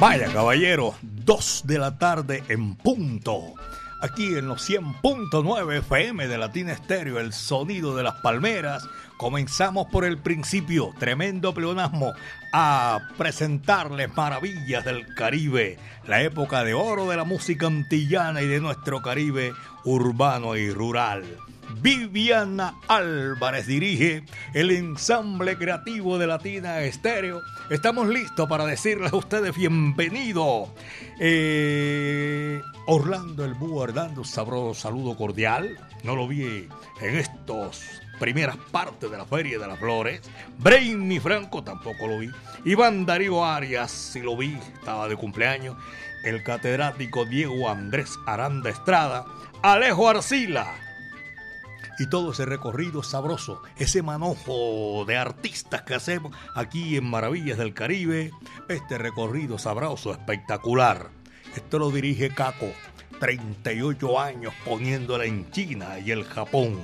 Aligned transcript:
Vaya 0.00 0.32
caballero, 0.32 0.94
2 1.02 1.62
de 1.66 1.78
la 1.78 1.98
tarde 1.98 2.44
en 2.48 2.76
punto. 2.76 3.54
Aquí 4.00 4.36
en 4.36 4.46
los 4.46 4.70
100.9 4.70 5.78
FM 5.78 6.28
de 6.28 6.38
Latina 6.38 6.72
Estéreo, 6.72 7.18
el 7.18 7.32
sonido 7.32 7.96
de 7.96 8.04
las 8.04 8.14
palmeras. 8.20 8.88
Comenzamos 9.16 9.88
por 9.88 10.04
el 10.04 10.18
principio, 10.18 10.94
tremendo 11.00 11.52
pleonasmo, 11.52 12.12
a 12.52 13.00
presentarles 13.16 14.16
maravillas 14.16 14.84
del 14.84 15.12
Caribe, 15.16 15.78
la 16.06 16.22
época 16.22 16.62
de 16.62 16.74
oro 16.74 17.08
de 17.08 17.16
la 17.16 17.24
música 17.24 17.66
antillana 17.66 18.40
y 18.40 18.46
de 18.46 18.60
nuestro 18.60 19.02
Caribe 19.02 19.52
urbano 19.84 20.54
y 20.54 20.70
rural. 20.70 21.24
Viviana 21.76 22.74
Álvarez 22.88 23.66
dirige 23.66 24.24
el 24.54 24.70
ensamble 24.70 25.56
creativo 25.56 26.18
de 26.18 26.26
Latina 26.26 26.80
Estéreo. 26.80 27.42
Estamos 27.70 28.08
listos 28.08 28.48
para 28.48 28.64
decirles 28.64 29.12
a 29.12 29.16
ustedes 29.16 29.54
bienvenido. 29.54 30.68
Eh, 31.20 32.60
Orlando 32.86 33.44
el 33.44 33.54
Búho 33.54 33.84
un 33.84 34.24
sabroso 34.24 34.80
saludo 34.80 35.16
cordial. 35.16 35.78
No 36.02 36.16
lo 36.16 36.26
vi 36.26 36.68
en 37.00 37.16
estos 37.16 37.84
primeras 38.18 38.56
partes 38.70 39.10
de 39.10 39.18
la 39.18 39.26
Feria 39.26 39.58
de 39.58 39.66
las 39.66 39.78
Flores. 39.78 40.22
Brainy 40.58 41.20
Franco 41.20 41.62
tampoco 41.62 42.06
lo 42.06 42.18
vi. 42.18 42.30
Iván 42.64 43.04
Darío 43.04 43.44
Arias, 43.44 43.90
si 43.90 44.20
lo 44.20 44.36
vi, 44.36 44.58
estaba 44.74 45.06
de 45.06 45.16
cumpleaños. 45.16 45.76
El 46.24 46.42
catedrático 46.42 47.26
Diego 47.26 47.68
Andrés 47.68 48.18
Aranda 48.26 48.70
Estrada. 48.70 49.24
Alejo 49.62 50.08
Arcila 50.08 50.87
y 51.98 52.06
todo 52.06 52.32
ese 52.32 52.44
recorrido 52.44 53.02
sabroso, 53.02 53.62
ese 53.76 54.02
manojo 54.02 55.04
de 55.06 55.16
artistas 55.16 55.82
que 55.82 55.94
hacemos 55.94 56.32
aquí 56.54 56.96
en 56.96 57.04
Maravillas 57.04 57.58
del 57.58 57.74
Caribe, 57.74 58.30
este 58.68 58.98
recorrido 58.98 59.58
sabroso, 59.58 60.12
espectacular. 60.12 61.10
Esto 61.56 61.78
lo 61.78 61.90
dirige 61.90 62.34
Caco, 62.34 62.72
38 63.18 64.20
años 64.20 64.54
poniéndola 64.64 65.24
en 65.24 65.50
China 65.50 65.98
y 65.98 66.12
el 66.12 66.24
Japón. 66.24 66.78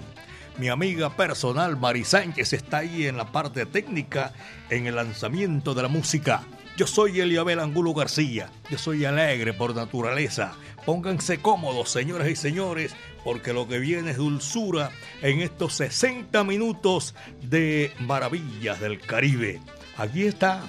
Mi 0.58 0.68
amiga 0.68 1.10
personal 1.10 1.76
Mari 1.76 2.04
Sánchez 2.04 2.52
está 2.52 2.78
ahí 2.78 3.06
en 3.06 3.16
la 3.16 3.32
parte 3.32 3.66
técnica, 3.66 4.32
en 4.70 4.86
el 4.86 4.96
lanzamiento 4.96 5.74
de 5.74 5.82
la 5.82 5.88
música. 5.88 6.42
Yo 6.76 6.88
soy 6.88 7.20
Eliabel 7.20 7.60
Angulo 7.60 7.94
García, 7.94 8.50
yo 8.68 8.78
soy 8.78 9.04
alegre 9.04 9.52
por 9.52 9.76
naturaleza. 9.76 10.54
Pónganse 10.84 11.38
cómodos, 11.38 11.88
señoras 11.90 12.28
y 12.28 12.34
señores, 12.34 12.96
porque 13.22 13.52
lo 13.52 13.68
que 13.68 13.78
viene 13.78 14.10
es 14.10 14.16
dulzura 14.16 14.90
en 15.22 15.40
estos 15.40 15.74
60 15.74 16.42
minutos 16.42 17.14
de 17.42 17.92
Maravillas 18.00 18.80
del 18.80 19.00
Caribe. 19.00 19.60
Aquí 19.96 20.24
está 20.24 20.62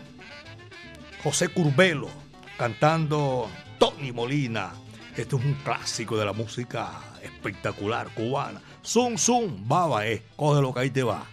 José 1.24 1.48
Curbelo 1.48 2.10
cantando 2.56 3.50
Tony 3.80 4.12
Molina. 4.12 4.74
Esto 5.18 5.38
es 5.38 5.46
un 5.46 5.56
clásico 5.56 6.18
de 6.18 6.26
la 6.26 6.34
música 6.34 7.02
espectacular 7.24 8.10
cubana. 8.14 8.62
Zum, 8.84 9.18
zum, 9.18 9.68
baba, 9.68 10.06
eh. 10.06 10.22
Coge 10.36 10.62
lo 10.62 10.72
que 10.72 10.80
ahí 10.82 10.92
te 10.92 11.02
va. 11.02 11.26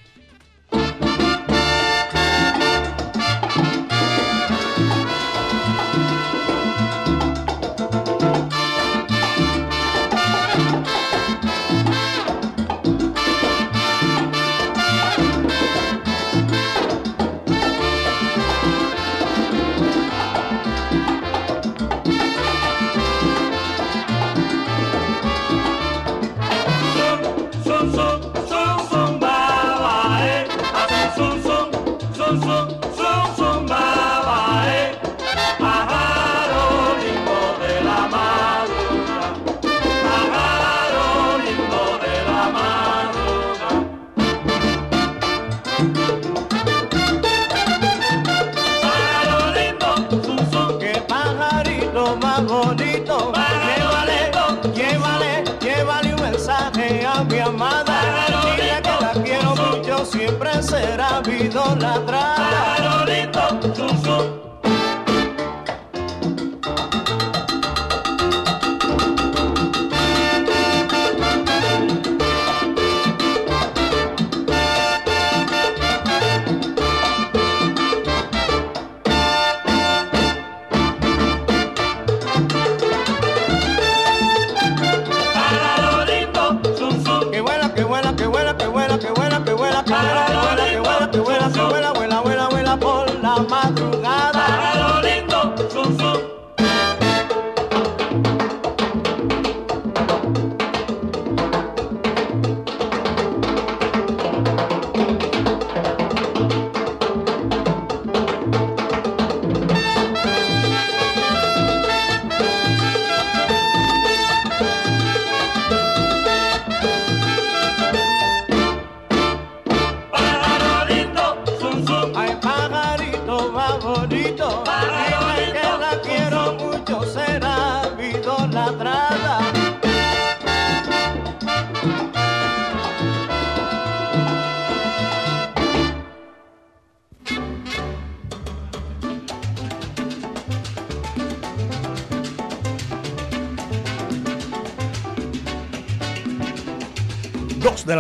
De 60.73 60.97
la 60.97 61.21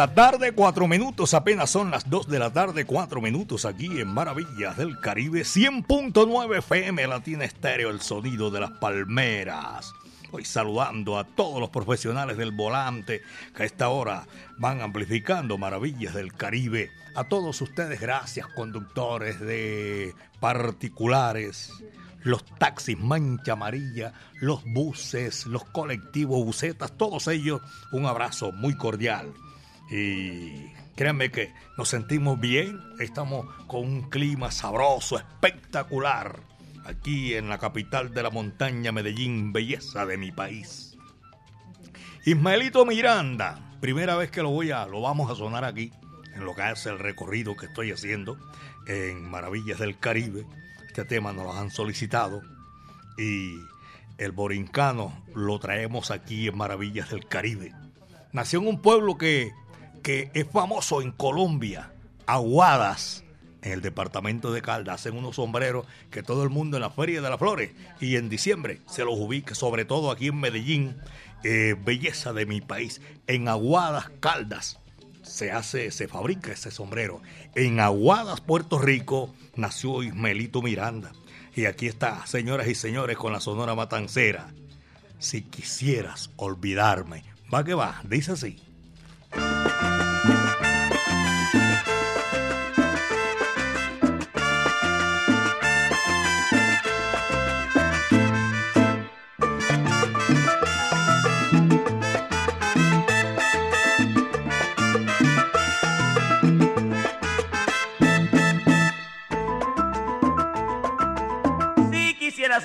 tarde, 0.08 0.52
cuatro 0.52 0.88
minutos. 0.88 1.34
Apenas 1.34 1.70
son 1.70 1.90
las 1.90 2.08
dos 2.08 2.26
de 2.28 2.38
la 2.38 2.52
tarde, 2.52 2.84
cuatro 2.84 3.20
minutos 3.20 3.64
aquí 3.64 4.00
en 4.00 4.08
Maravillas 4.08 4.76
del 4.76 4.98
Caribe. 4.98 5.42
100.9 5.42 6.58
FM 6.58 7.06
Latina 7.06 7.44
Estéreo, 7.44 7.90
el 7.90 8.00
sonido 8.00 8.50
de 8.50 8.60
las 8.60 8.70
palmeras. 8.72 9.92
Hoy 10.30 10.44
saludando 10.44 11.18
a 11.18 11.24
todos 11.24 11.60
los 11.60 11.70
profesionales 11.70 12.36
del 12.36 12.52
volante 12.52 13.22
que 13.54 13.62
a 13.62 13.66
esta 13.66 13.90
hora 13.90 14.26
van 14.58 14.80
amplificando 14.80 15.58
maravillas 15.58 16.14
del 16.14 16.32
Caribe. 16.32 16.90
A 17.14 17.24
todos 17.24 17.60
ustedes, 17.60 18.00
gracias, 18.00 18.46
conductores 18.48 19.38
de 19.40 20.14
particulares, 20.40 21.70
los 22.22 22.44
taxis 22.58 22.98
mancha 22.98 23.52
amarilla, 23.52 24.14
los 24.40 24.64
buses, 24.64 25.46
los 25.46 25.64
colectivos, 25.64 26.44
bucetas, 26.44 26.92
todos 26.96 27.28
ellos, 27.28 27.60
un 27.92 28.06
abrazo 28.06 28.52
muy 28.52 28.76
cordial. 28.76 29.32
Y 29.92 30.72
créanme 30.96 31.30
que 31.30 31.52
nos 31.76 31.90
sentimos 31.90 32.40
bien, 32.40 32.80
estamos 32.98 33.46
con 33.66 33.84
un 33.84 34.08
clima 34.08 34.50
sabroso, 34.50 35.18
espectacular 35.18 36.40
aquí 36.86 37.34
en 37.34 37.50
la 37.50 37.58
capital 37.58 38.14
de 38.14 38.22
la 38.22 38.30
montaña 38.30 38.90
Medellín, 38.90 39.52
belleza 39.52 40.06
de 40.06 40.16
mi 40.16 40.32
país. 40.32 40.96
Ismaelito 42.24 42.86
Miranda, 42.86 43.76
primera 43.82 44.16
vez 44.16 44.30
que 44.30 44.42
lo 44.42 44.48
voy 44.48 44.70
a, 44.70 44.86
lo 44.86 45.02
vamos 45.02 45.30
a 45.30 45.34
sonar 45.34 45.64
aquí, 45.64 45.92
en 46.34 46.46
lo 46.46 46.54
que 46.54 46.62
hace 46.62 46.88
el 46.88 46.98
recorrido 46.98 47.54
que 47.54 47.66
estoy 47.66 47.92
haciendo 47.92 48.38
en 48.86 49.30
Maravillas 49.30 49.78
del 49.78 49.98
Caribe. 49.98 50.46
Este 50.86 51.04
tema 51.04 51.34
nos 51.34 51.44
lo 51.44 51.52
han 51.52 51.70
solicitado 51.70 52.40
y 53.18 53.56
el 54.16 54.32
borincano 54.32 55.22
lo 55.34 55.58
traemos 55.58 56.10
aquí 56.10 56.48
en 56.48 56.56
Maravillas 56.56 57.10
del 57.10 57.26
Caribe. 57.26 57.74
Nació 58.32 58.60
en 58.60 58.68
un 58.68 58.80
pueblo 58.80 59.18
que, 59.18 59.52
que 60.02 60.30
es 60.34 60.46
famoso 60.48 61.00
en 61.02 61.12
Colombia, 61.12 61.92
Aguadas, 62.26 63.24
en 63.62 63.72
el 63.72 63.80
departamento 63.80 64.52
de 64.52 64.60
Caldas 64.60 64.96
hacen 64.96 65.16
unos 65.16 65.36
sombreros 65.36 65.86
que 66.10 66.22
todo 66.22 66.42
el 66.42 66.50
mundo 66.50 66.76
en 66.76 66.82
la 66.82 66.90
Feria 66.90 67.22
de 67.22 67.30
las 67.30 67.38
Flores 67.38 67.72
y 68.00 68.16
en 68.16 68.28
diciembre 68.28 68.80
se 68.86 69.04
los 69.04 69.14
ubica, 69.16 69.54
sobre 69.54 69.84
todo 69.84 70.10
aquí 70.10 70.28
en 70.28 70.40
Medellín, 70.40 70.96
eh, 71.44 71.76
belleza 71.84 72.32
de 72.32 72.46
mi 72.46 72.60
país, 72.60 73.00
en 73.26 73.48
Aguadas 73.48 74.10
Caldas 74.20 74.80
se 75.22 75.52
hace, 75.52 75.90
se 75.90 76.08
fabrica 76.08 76.52
ese 76.52 76.70
sombrero. 76.70 77.22
En 77.54 77.80
Aguadas, 77.80 78.40
Puerto 78.40 78.78
Rico, 78.78 79.34
nació 79.54 80.02
Ismelito 80.02 80.62
Miranda. 80.62 81.12
Y 81.54 81.66
aquí 81.66 81.86
está, 81.86 82.26
señoras 82.26 82.66
y 82.68 82.74
señores, 82.74 83.16
con 83.16 83.32
la 83.32 83.40
Sonora 83.40 83.74
Matancera. 83.74 84.48
Si 85.18 85.42
quisieras 85.42 86.30
olvidarme, 86.36 87.24
va 87.52 87.64
que 87.64 87.74
va, 87.74 88.00
dice 88.04 88.32
así. 88.32 88.71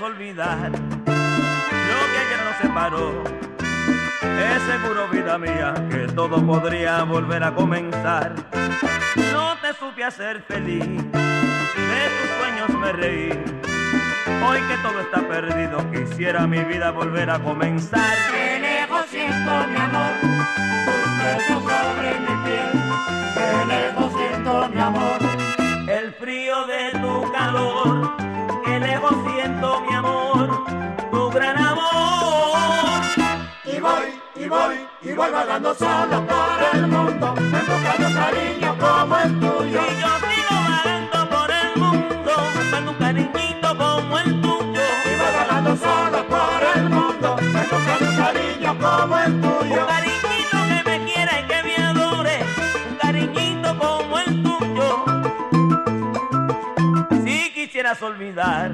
Olvidar 0.07 0.71
lo 0.71 2.00
que 2.12 2.18
ayer 2.24 2.39
nos 2.45 2.57
separó. 2.62 3.24
Es 4.21 4.62
seguro, 4.63 5.07
vida 5.09 5.38
mía, 5.38 5.74
que 5.89 6.07
todo 6.13 6.45
podría 6.45 7.04
volver 7.04 7.44
a 7.44 7.54
comenzar. 7.54 8.33
No 9.33 9.57
te 9.57 9.74
supe 9.74 10.04
hacer 10.06 10.42
feliz, 10.44 10.80
de 10.81 12.04
tus 12.15 12.30
sueños 12.39 12.69
me 12.81 12.92
reí. 12.94 13.30
Hoy 14.48 14.59
que 14.62 14.77
todo 14.81 15.01
está 15.01 15.27
perdido, 15.27 15.92
quisiera 15.92 16.48
mi 16.48 16.63
vida 16.63 16.92
volver 16.92 17.30
a 17.30 17.39
comenzar. 17.39 18.15
Lejos 18.62 19.06
siento 19.10 19.68
mi 19.68 19.75
amor, 19.75 20.12
vagando 35.38 35.75
solo 35.75 36.25
por 36.25 36.60
el 36.74 36.88
mundo, 36.88 37.36
buscando 37.36 38.07
cariño 38.19 38.75
como 38.80 39.18
el 39.19 39.39
tuyo. 39.39 39.81
Y 39.88 39.94
yo 40.01 40.12
sigo 40.30 40.56
vagando 40.69 41.30
por 41.30 41.50
el 41.51 41.69
mundo, 41.81 42.31
buscando 42.56 42.92
un 42.92 42.98
cariñito 42.98 43.78
como 43.78 44.18
el 44.19 44.42
tuyo. 44.42 44.81
Y 45.06 45.13
voy 45.19 45.31
vagando 45.39 45.78
solo 45.78 46.19
por 46.34 46.62
el 46.75 46.89
mundo, 46.89 47.36
un 47.39 48.16
cariño 48.24 48.78
como 48.80 49.18
el 49.19 49.42
tuyo. 49.42 49.81
Un 49.81 49.88
cariñito 49.94 50.57
que 50.69 50.80
me 50.89 51.06
quiera 51.06 51.34
y 51.39 51.44
que 51.51 51.63
me 51.68 51.75
adore, 51.86 52.38
un 52.89 52.95
cariñito 52.95 53.78
como 53.78 54.18
el 54.18 54.44
tuyo. 54.44 54.89
Si 57.24 57.51
quisieras 57.54 58.01
olvidar 58.01 58.72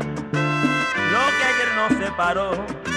nos 1.75 1.97
separó. 1.97 2.92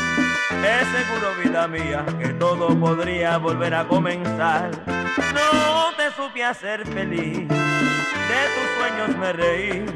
Es 0.65 0.89
seguro, 0.89 1.35
vida 1.43 1.69
mía, 1.69 2.05
que 2.19 2.29
todo 2.31 2.69
podría 2.79 3.37
volver 3.39 3.75
a 3.75 3.87
comenzar. 3.87 4.71
No 4.87 5.95
te 5.97 6.11
supe 6.17 6.45
hacer 6.45 6.87
feliz, 6.87 7.49
de 7.49 8.41
tus 8.55 8.69
sueños 8.79 9.17
me 9.19 9.33
reí. 9.33 9.87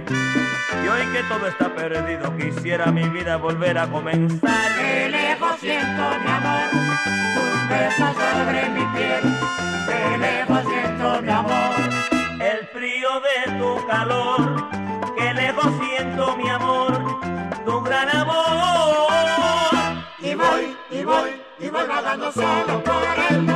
Y 0.84 0.88
hoy 0.88 1.06
que 1.12 1.22
todo 1.24 1.46
está 1.46 1.74
perdido, 1.74 2.36
quisiera 2.36 2.86
mi 2.86 3.08
vida 3.08 3.36
volver 3.36 3.78
a 3.78 3.86
comenzar. 3.86 4.72
Que 4.78 5.08
lejos 5.08 5.60
siento 5.60 6.02
mi 6.24 6.30
amor, 6.30 6.70
tus 7.34 7.68
besos 7.68 8.16
sobre 8.16 8.68
mi 8.70 8.84
piel. 8.96 9.22
Que 9.86 10.18
lejos 10.18 10.64
siento 10.68 11.22
mi 11.22 11.30
amor, 11.30 11.74
el 12.40 12.66
frío 12.68 13.08
de 13.20 13.58
tu 13.58 13.86
calor. 13.86 14.59
Vagando 21.86 22.32
solo 22.32 22.82
por 22.84 23.02
el 23.30 23.49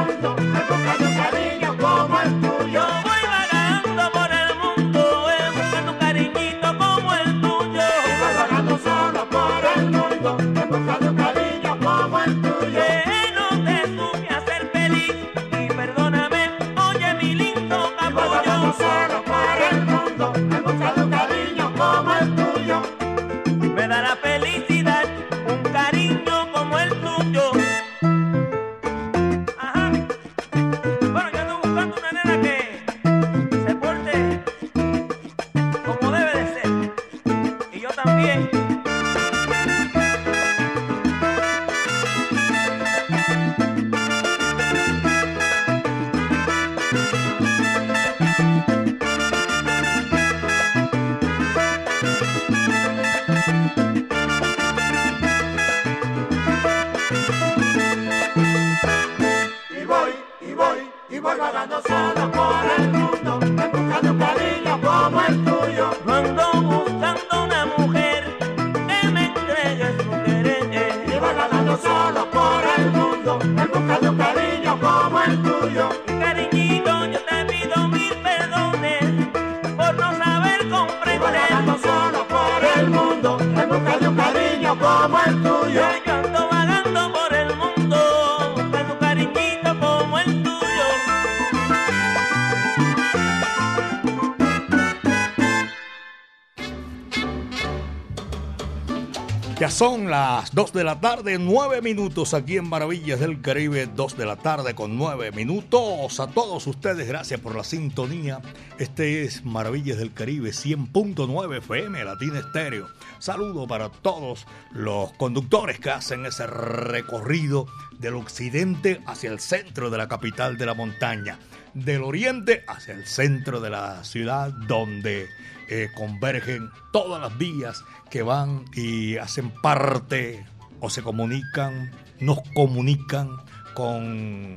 Son 99.71 100.11
las 100.11 100.55
2 100.55 100.73
de 100.73 100.85
la 100.85 101.01
tarde, 101.01 101.39
9 101.39 101.81
minutos 101.81 102.35
aquí 102.35 102.59
en 102.59 102.69
Maravillas 102.69 103.19
del 103.19 103.41
Caribe, 103.41 103.87
2 103.87 104.17
de 104.17 104.27
la 104.27 104.37
tarde 104.37 104.75
con 104.75 104.99
9 104.99 105.33
minutos. 105.33 106.21
A 106.21 106.27
todos 106.27 106.67
ustedes, 106.67 107.09
gracias 107.09 107.41
por 107.41 107.56
la 107.56 107.65
sintonía. 107.65 108.41
Este 108.79 109.25
es 109.25 109.44
Maravillas 109.44 109.97
del 109.97 110.13
Caribe 110.13 110.51
100.9 110.51 111.59
FM, 111.59 112.05
Latina 112.05 112.41
Estéreo. 112.41 112.89
Saludo 113.19 113.67
para 113.67 113.89
todos 113.89 114.47
los 114.73 115.13
conductores 115.15 115.81
que 115.81 115.91
hacen 115.91 116.27
ese 116.27 116.47
recorrido 116.47 117.67
del 117.99 118.15
occidente 118.15 119.01
hacia 119.06 119.31
el 119.31 119.41
centro 119.41 119.89
de 119.89 119.99
la 119.99 120.09
capital 120.09 120.59
de 120.59 120.67
la 120.67 120.75
montaña, 120.75 121.39
del 121.73 122.03
oriente 122.03 122.65
hacia 122.69 122.94
el 122.94 123.06
centro 123.06 123.61
de 123.61 123.71
la 123.71 124.05
ciudad 124.05 124.51
donde 124.51 125.29
eh, 125.69 125.91
convergen 125.94 126.71
todas 126.93 127.21
las 127.21 127.37
vías 127.39 127.85
que 128.11 128.23
van 128.23 128.65
y 128.75 129.17
hacen 129.17 129.51
parte 129.51 130.44
o 130.81 130.91
se 130.91 131.03
comunican, 131.03 131.91
nos 132.21 132.41
comunican 132.55 133.31
con 133.75 134.56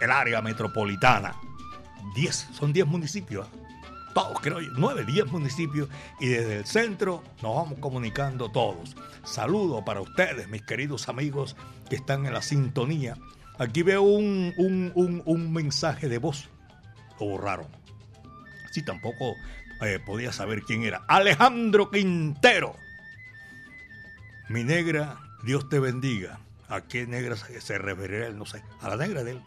el 0.00 0.10
área 0.10 0.40
metropolitana. 0.40 1.34
Diez, 2.14 2.48
son 2.52 2.72
10 2.72 2.86
municipios, 2.86 3.46
todos 4.14 4.40
creo 4.40 4.60
yo, 4.60 4.70
9, 4.76 5.04
10 5.04 5.30
municipios 5.30 5.88
y 6.18 6.28
desde 6.28 6.58
el 6.58 6.66
centro 6.66 7.22
nos 7.42 7.54
vamos 7.54 7.78
comunicando 7.78 8.50
todos. 8.50 8.96
Saludo 9.22 9.84
para 9.84 10.00
ustedes, 10.00 10.48
mis 10.48 10.62
queridos 10.62 11.08
amigos 11.08 11.56
que 11.88 11.96
están 11.96 12.26
en 12.26 12.32
la 12.32 12.42
sintonía. 12.42 13.16
Aquí 13.58 13.82
veo 13.82 14.02
un, 14.02 14.54
un, 14.56 14.90
un, 14.94 15.22
un 15.26 15.52
mensaje 15.52 16.08
de 16.08 16.18
voz, 16.18 16.48
lo 17.20 17.26
borraron. 17.26 17.68
Sí, 18.72 18.84
tampoco 18.84 19.34
eh, 19.80 19.98
podía 20.04 20.32
saber 20.32 20.62
quién 20.62 20.82
era. 20.82 21.02
Alejandro 21.08 21.90
Quintero. 21.90 22.76
Mi 24.48 24.64
negra, 24.64 25.18
Dios 25.44 25.68
te 25.68 25.78
bendiga. 25.78 26.40
¿A 26.68 26.82
qué 26.82 27.06
negra 27.06 27.36
se 27.36 27.78
referirá 27.78 28.28
él? 28.28 28.38
No 28.38 28.46
sé. 28.46 28.62
A 28.80 28.88
la 28.88 28.96
negra 28.96 29.24
de 29.24 29.32
él. 29.32 29.42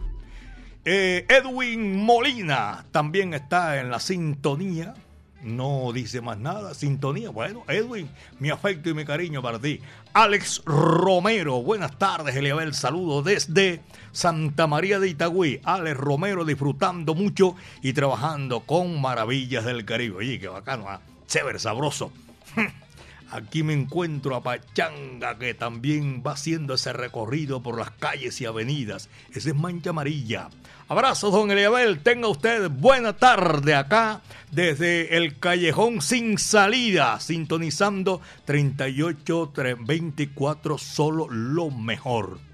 Eh, 0.86 1.26
Edwin 1.30 2.04
Molina 2.04 2.86
también 2.92 3.34
está 3.34 3.80
en 3.80 3.90
la 3.90 4.00
sintonía. 4.00 4.94
No 5.42 5.92
dice 5.94 6.22
más 6.22 6.38
nada. 6.38 6.74
Sintonía. 6.74 7.30
Bueno, 7.30 7.64
Edwin, 7.68 8.10
mi 8.40 8.50
afecto 8.50 8.90
y 8.90 8.94
mi 8.94 9.06
cariño 9.06 9.42
para 9.42 9.60
ti. 9.60 9.80
Alex 10.14 10.62
Romero, 10.66 11.62
buenas 11.62 11.98
tardes, 11.98 12.36
Eliabel. 12.36 12.74
Saludo 12.74 13.22
desde 13.22 13.82
Santa 14.14 14.68
María 14.68 15.00
de 15.00 15.10
Itagüí. 15.10 15.60
Alex 15.66 15.98
Romero 15.98 16.46
disfrutando 16.46 17.16
mucho 17.16 17.56
y 17.82 17.92
trabajando 17.92 18.62
con 18.62 19.02
maravillas 19.02 19.66
del 19.66 19.84
Caribe. 19.84 20.16
Oye, 20.18 20.40
qué 20.40 20.48
bacano, 20.48 20.88
¿ah? 20.88 21.02
chévere, 21.28 21.60
sabroso. 21.60 22.14
Aquí 23.32 23.64
me 23.64 23.74
encuentro 23.74 24.36
a 24.36 24.44
Pachanga, 24.44 25.40
que 25.40 25.56
también 25.56 26.22
va 26.26 26.34
haciendo 26.34 26.76
ese 26.76 26.94
recorrido 26.94 27.64
por 27.64 27.80
las 27.80 27.90
calles 27.90 28.40
y 28.40 28.46
avenidas. 28.46 29.10
Ese 29.34 29.50
es 29.50 29.56
Mancha 29.56 29.90
Amarilla. 29.90 30.50
Abrazos, 30.88 31.34
don 31.34 31.50
Eliabel. 31.50 32.04
Tenga 32.04 32.28
usted 32.28 32.70
buena 32.70 33.14
tarde 33.14 33.74
acá 33.74 34.22
desde 34.52 35.18
el 35.18 35.40
Callejón 35.40 36.04
Sin 36.04 36.38
Salida, 36.38 37.20
sintonizando 37.20 38.22
3824, 38.46 40.78
solo 40.78 41.28
lo 41.28 41.72
mejor. 41.72 42.53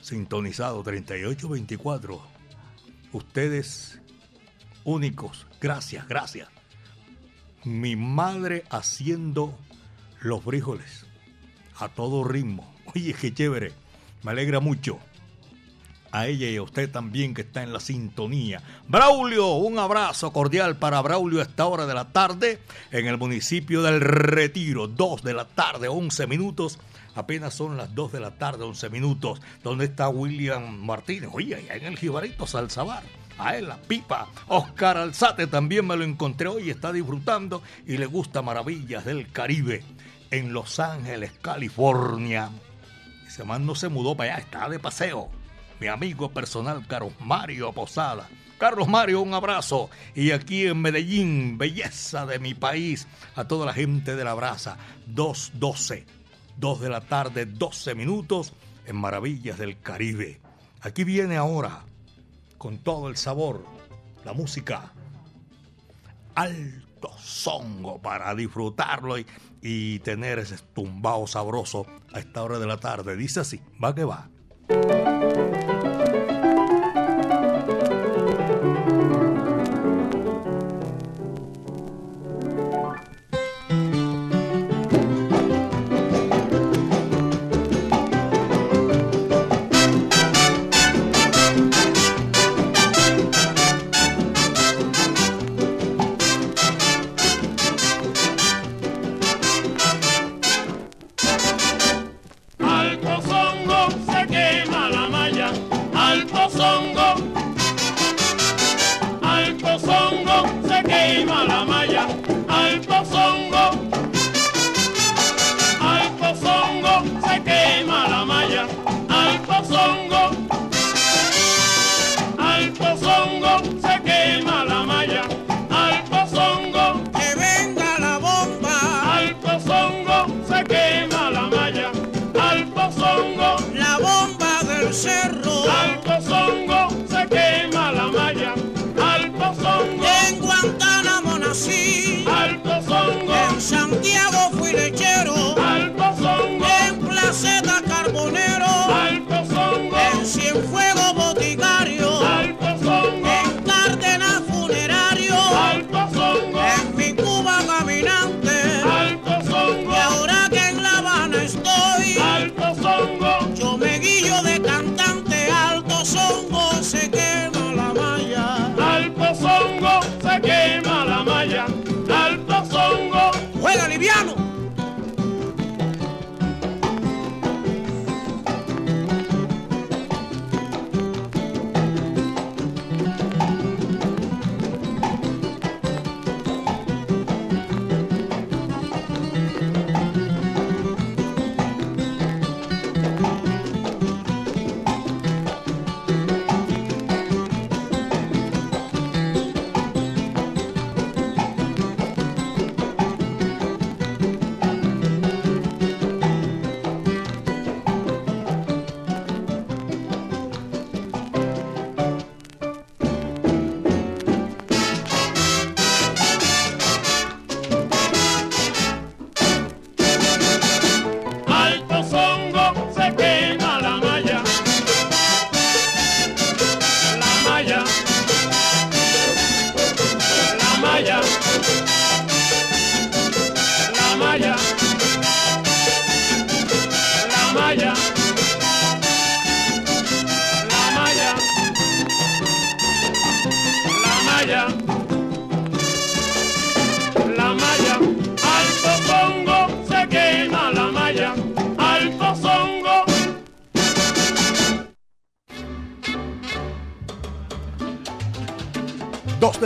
Sintonizado 0.00 0.82
3824. 0.82 2.20
Ustedes 3.12 4.00
únicos. 4.84 5.46
Gracias, 5.60 6.08
gracias. 6.08 6.48
Mi 7.64 7.96
madre 7.96 8.64
haciendo 8.70 9.58
los 10.20 10.42
frijoles 10.42 11.06
a 11.76 11.88
todo 11.88 12.24
ritmo. 12.24 12.74
Oye, 12.94 13.14
qué 13.14 13.32
chévere. 13.32 13.72
Me 14.22 14.32
alegra 14.32 14.60
mucho. 14.60 14.98
A 16.12 16.26
ella 16.26 16.48
y 16.48 16.56
a 16.56 16.62
usted 16.62 16.90
también 16.90 17.34
que 17.34 17.42
está 17.42 17.62
en 17.62 17.72
la 17.72 17.80
sintonía. 17.80 18.62
Braulio, 18.88 19.54
un 19.54 19.78
abrazo 19.78 20.32
cordial 20.32 20.76
para 20.76 21.00
Braulio 21.02 21.40
a 21.40 21.44
esta 21.44 21.66
hora 21.66 21.86
de 21.86 21.94
la 21.94 22.12
tarde 22.12 22.58
en 22.90 23.06
el 23.06 23.16
municipio 23.16 23.82
del 23.82 24.00
Retiro. 24.00 24.88
2 24.88 25.22
de 25.22 25.34
la 25.34 25.44
tarde, 25.44 25.88
11 25.88 26.26
minutos. 26.26 26.78
Apenas 27.14 27.54
son 27.54 27.76
las 27.76 27.94
2 27.94 28.12
de 28.12 28.20
la 28.20 28.32
tarde, 28.38 28.64
11 28.64 28.90
minutos. 28.90 29.40
¿Dónde 29.62 29.84
está 29.84 30.08
William 30.08 30.80
Martínez? 30.80 31.30
Oye, 31.32 31.54
allá 31.54 31.74
en 31.74 31.84
el 31.84 31.98
Jibarito 31.98 32.46
Salzabar 32.46 33.02
a 33.40 33.56
él 33.56 33.68
la 33.68 33.76
pipa. 33.76 34.28
Oscar 34.48 34.98
Alzate 34.98 35.46
también 35.46 35.86
me 35.86 35.96
lo 35.96 36.04
encontré 36.04 36.48
hoy, 36.48 36.70
está 36.70 36.92
disfrutando 36.92 37.62
y 37.86 37.96
le 37.96 38.06
gusta 38.06 38.42
Maravillas 38.42 39.04
del 39.04 39.30
Caribe 39.32 39.82
en 40.30 40.52
Los 40.52 40.78
Ángeles, 40.78 41.32
California. 41.40 42.50
Ese 43.26 43.44
man 43.44 43.64
no 43.64 43.74
se 43.74 43.88
mudó 43.88 44.16
para 44.16 44.34
allá, 44.34 44.44
está 44.44 44.68
de 44.68 44.78
paseo. 44.78 45.30
Mi 45.80 45.88
amigo 45.88 46.30
personal 46.30 46.86
Carlos 46.86 47.14
Mario 47.20 47.72
Posada. 47.72 48.28
Carlos 48.58 48.86
Mario, 48.86 49.22
un 49.22 49.32
abrazo. 49.32 49.88
Y 50.14 50.32
aquí 50.32 50.66
en 50.66 50.82
Medellín, 50.82 51.56
belleza 51.56 52.26
de 52.26 52.38
mi 52.38 52.52
país, 52.52 53.08
a 53.34 53.48
toda 53.48 53.64
la 53.64 53.72
gente 53.72 54.14
de 54.14 54.22
la 54.22 54.34
brasa. 54.34 54.76
2.12, 55.08 56.04
2 56.58 56.80
de 56.80 56.88
la 56.90 57.00
tarde, 57.00 57.46
12 57.46 57.94
minutos 57.94 58.52
en 58.84 58.96
Maravillas 58.96 59.56
del 59.56 59.80
Caribe. 59.80 60.40
Aquí 60.82 61.04
viene 61.04 61.38
ahora 61.38 61.84
con 62.58 62.76
todo 62.76 63.08
el 63.08 63.16
sabor, 63.16 63.64
la 64.26 64.34
música, 64.34 64.92
alto 66.34 67.10
songo 67.18 68.02
para 68.02 68.34
disfrutarlo 68.34 69.16
y, 69.62 69.98
tener 70.00 70.38
ese 70.38 70.56
tumbao 70.74 71.26
sabroso 71.26 71.86
a 72.12 72.18
esta 72.18 72.42
hora 72.42 72.58
de 72.58 72.66
la 72.66 72.76
tarde. 72.76 73.16
Dice 73.16 73.40
así, 73.40 73.60
va 73.82 73.94
que 73.94 74.04
va. 74.04 74.28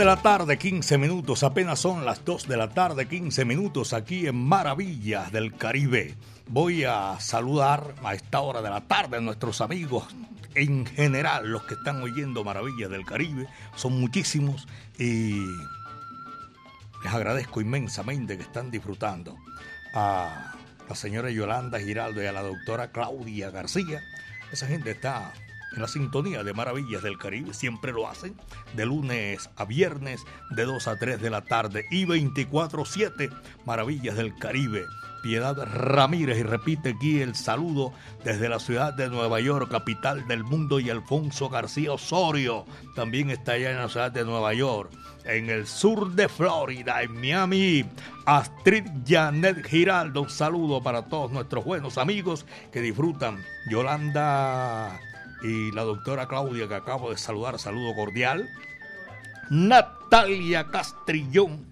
La 0.05 0.17
tarde, 0.17 0.59
15 0.59 0.99
minutos, 0.99 1.41
apenas 1.41 1.79
son 1.79 2.05
las 2.05 2.23
2 2.23 2.47
de 2.47 2.57
la 2.57 2.69
tarde, 2.69 3.07
15 3.07 3.43
minutos 3.43 3.91
aquí 3.91 4.27
en 4.27 4.35
Maravillas 4.35 5.31
del 5.31 5.55
Caribe. 5.55 6.13
Voy 6.47 6.83
a 6.83 7.19
saludar 7.19 7.95
a 8.03 8.13
esta 8.13 8.41
hora 8.41 8.61
de 8.61 8.69
la 8.69 8.81
tarde 8.81 9.17
a 9.17 9.21
nuestros 9.21 9.61
amigos, 9.61 10.05
en 10.53 10.85
general 10.85 11.47
los 11.51 11.63
que 11.63 11.73
están 11.73 12.03
oyendo 12.03 12.43
Maravillas 12.43 12.91
del 12.91 13.03
Caribe, 13.03 13.47
son 13.75 13.99
muchísimos 13.99 14.67
y 14.99 15.43
les 17.03 17.11
agradezco 17.11 17.59
inmensamente 17.59 18.37
que 18.37 18.43
están 18.43 18.69
disfrutando. 18.69 19.35
A 19.95 20.53
la 20.87 20.95
señora 20.95 21.31
Yolanda 21.31 21.79
Giraldo 21.79 22.21
y 22.21 22.27
a 22.27 22.31
la 22.31 22.43
doctora 22.43 22.91
Claudia 22.91 23.49
García, 23.49 24.03
esa 24.51 24.67
gente 24.67 24.91
está 24.91 25.33
en 25.75 25.81
la 25.81 25.87
sintonía 25.87 26.43
de 26.43 26.53
Maravillas 26.53 27.03
del 27.03 27.17
Caribe, 27.17 27.53
siempre 27.53 27.91
lo 27.91 28.07
hacen, 28.07 28.35
de 28.73 28.85
lunes 28.85 29.49
a 29.57 29.65
viernes, 29.65 30.25
de 30.51 30.63
2 30.63 30.87
a 30.87 30.97
3 30.97 31.21
de 31.21 31.29
la 31.29 31.41
tarde 31.41 31.85
y 31.91 32.05
24-7, 32.05 33.29
Maravillas 33.65 34.15
del 34.15 34.35
Caribe. 34.35 34.85
Piedad 35.21 35.57
Ramírez 35.57 36.37
y 36.37 36.43
repite 36.43 36.89
aquí 36.89 37.19
el 37.19 37.33
saludo 37.33 37.91
desde 38.23 38.47
la 38.47 38.59
ciudad 38.59 38.93
de 38.93 39.09
Nueva 39.09 39.39
York, 39.39 39.71
capital 39.71 40.27
del 40.27 40.43
mundo, 40.43 40.79
y 40.79 40.91
Alfonso 40.91 41.49
García 41.49 41.93
Osorio 41.93 42.65
también 42.95 43.31
está 43.31 43.53
allá 43.53 43.71
en 43.71 43.77
la 43.77 43.89
ciudad 43.89 44.11
de 44.11 44.23
Nueva 44.23 44.53
York. 44.53 44.91
En 45.23 45.49
el 45.49 45.65
sur 45.65 46.11
de 46.11 46.29
Florida, 46.29 47.01
en 47.01 47.19
Miami, 47.19 47.83
Astrid 48.27 48.85
Janet 49.03 49.65
Giraldo, 49.65 50.21
un 50.21 50.29
saludo 50.29 50.83
para 50.83 51.07
todos 51.07 51.31
nuestros 51.31 51.65
buenos 51.65 51.97
amigos 51.97 52.45
que 52.71 52.81
disfrutan. 52.81 53.43
Yolanda 53.67 54.99
y 55.45 55.71
la 55.71 55.83
doctora 55.83 56.27
Claudia 56.27 56.67
que 56.67 56.75
acabo 56.75 57.11
de 57.11 57.17
saludar, 57.17 57.59
saludo 57.59 57.93
cordial. 57.93 58.49
Natalia 59.49 60.71
Castrillón 60.71 61.67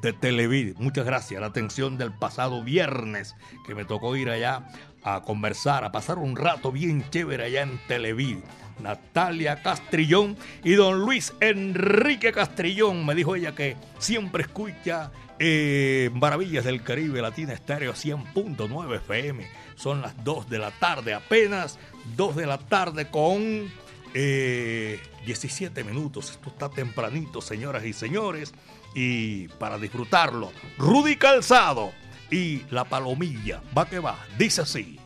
de 0.00 0.14
Televid, 0.14 0.76
muchas 0.78 1.04
gracias. 1.04 1.40
La 1.40 1.48
atención 1.48 1.98
del 1.98 2.12
pasado 2.12 2.64
viernes 2.64 3.36
que 3.66 3.74
me 3.74 3.84
tocó 3.84 4.16
ir 4.16 4.30
allá 4.30 4.66
a 5.04 5.22
conversar, 5.22 5.84
a 5.84 5.92
pasar 5.92 6.18
un 6.18 6.36
rato 6.36 6.72
bien 6.72 7.04
chévere 7.10 7.44
allá 7.44 7.62
en 7.62 7.78
Televid. 7.86 8.38
Natalia 8.80 9.62
Castrillón 9.62 10.36
y 10.64 10.72
don 10.72 11.00
Luis 11.00 11.34
Enrique 11.40 12.32
Castrillón. 12.32 13.04
Me 13.04 13.14
dijo 13.14 13.36
ella 13.36 13.54
que 13.54 13.76
siempre 13.98 14.44
escucha 14.44 15.12
eh, 15.44 16.10
Maravillas 16.14 16.64
del 16.64 16.84
Caribe 16.84 17.20
Latina 17.20 17.52
Estéreo 17.52 17.94
100.9 17.94 18.96
FM. 18.96 19.48
Son 19.74 20.00
las 20.00 20.22
2 20.22 20.48
de 20.48 20.58
la 20.60 20.70
tarde 20.70 21.14
apenas. 21.14 21.80
2 22.16 22.36
de 22.36 22.46
la 22.46 22.58
tarde 22.58 23.10
con 23.10 23.68
17 24.14 25.84
minutos. 25.84 26.30
Esto 26.30 26.50
está 26.50 26.68
tempranito, 26.68 27.40
señoras 27.40 27.84
y 27.84 27.92
señores. 27.92 28.54
Y 28.94 29.48
para 29.48 29.78
disfrutarlo, 29.78 30.52
Rudy 30.78 31.16
Calzado 31.16 31.92
y 32.30 32.62
La 32.70 32.84
Palomilla. 32.84 33.62
Va 33.76 33.88
que 33.88 33.98
va. 33.98 34.18
Dice 34.38 34.62
así. 34.62 34.98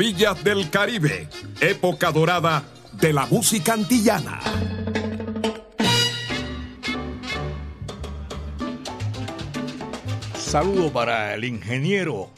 Maravillas 0.00 0.42
del 0.42 0.70
Caribe, 0.70 1.28
época 1.60 2.10
dorada 2.10 2.64
de 2.94 3.12
la 3.12 3.26
música 3.26 3.74
antillana. 3.74 4.40
Saludo 10.38 10.90
para 10.90 11.34
el 11.34 11.44
ingeniero 11.44 12.30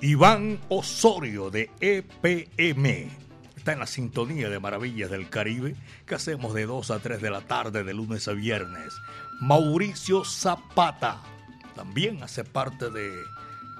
Iván 0.00 0.58
Osorio 0.68 1.48
de 1.48 1.70
EPM. 1.80 3.08
Está 3.56 3.74
en 3.74 3.78
la 3.78 3.86
sintonía 3.86 4.48
de 4.48 4.58
Maravillas 4.58 5.08
del 5.08 5.28
Caribe 5.28 5.76
que 6.06 6.16
hacemos 6.16 6.54
de 6.54 6.66
2 6.66 6.90
a 6.90 6.98
3 6.98 7.22
de 7.22 7.30
la 7.30 7.42
tarde 7.42 7.84
de 7.84 7.94
lunes 7.94 8.26
a 8.26 8.32
viernes. 8.32 8.92
Mauricio 9.40 10.24
Zapata 10.24 11.22
también 11.76 12.24
hace 12.24 12.42
parte 12.42 12.90
de 12.90 13.12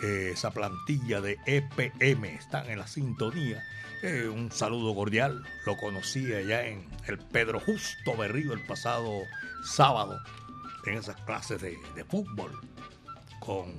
eh, 0.03 0.31
esa 0.33 0.51
plantilla 0.51 1.21
de 1.21 1.39
EPM, 1.47 2.25
están 2.27 2.69
en 2.71 2.79
la 2.79 2.87
sintonía. 2.87 3.63
Eh, 4.03 4.29
un 4.29 4.53
saludo 4.53 4.95
cordial, 4.95 5.43
lo 5.65 5.77
conocí 5.77 6.33
allá 6.33 6.67
en 6.67 6.87
el 7.07 7.19
Pedro 7.19 7.61
Justo 7.61 8.17
Berrío 8.17 8.53
el 8.53 8.61
pasado 8.61 9.23
sábado, 9.65 10.21
en 10.85 10.99
esas 10.99 11.17
clases 11.23 11.63
de, 11.63 11.79
de 11.95 12.05
fútbol, 12.05 12.53
con 13.41 13.75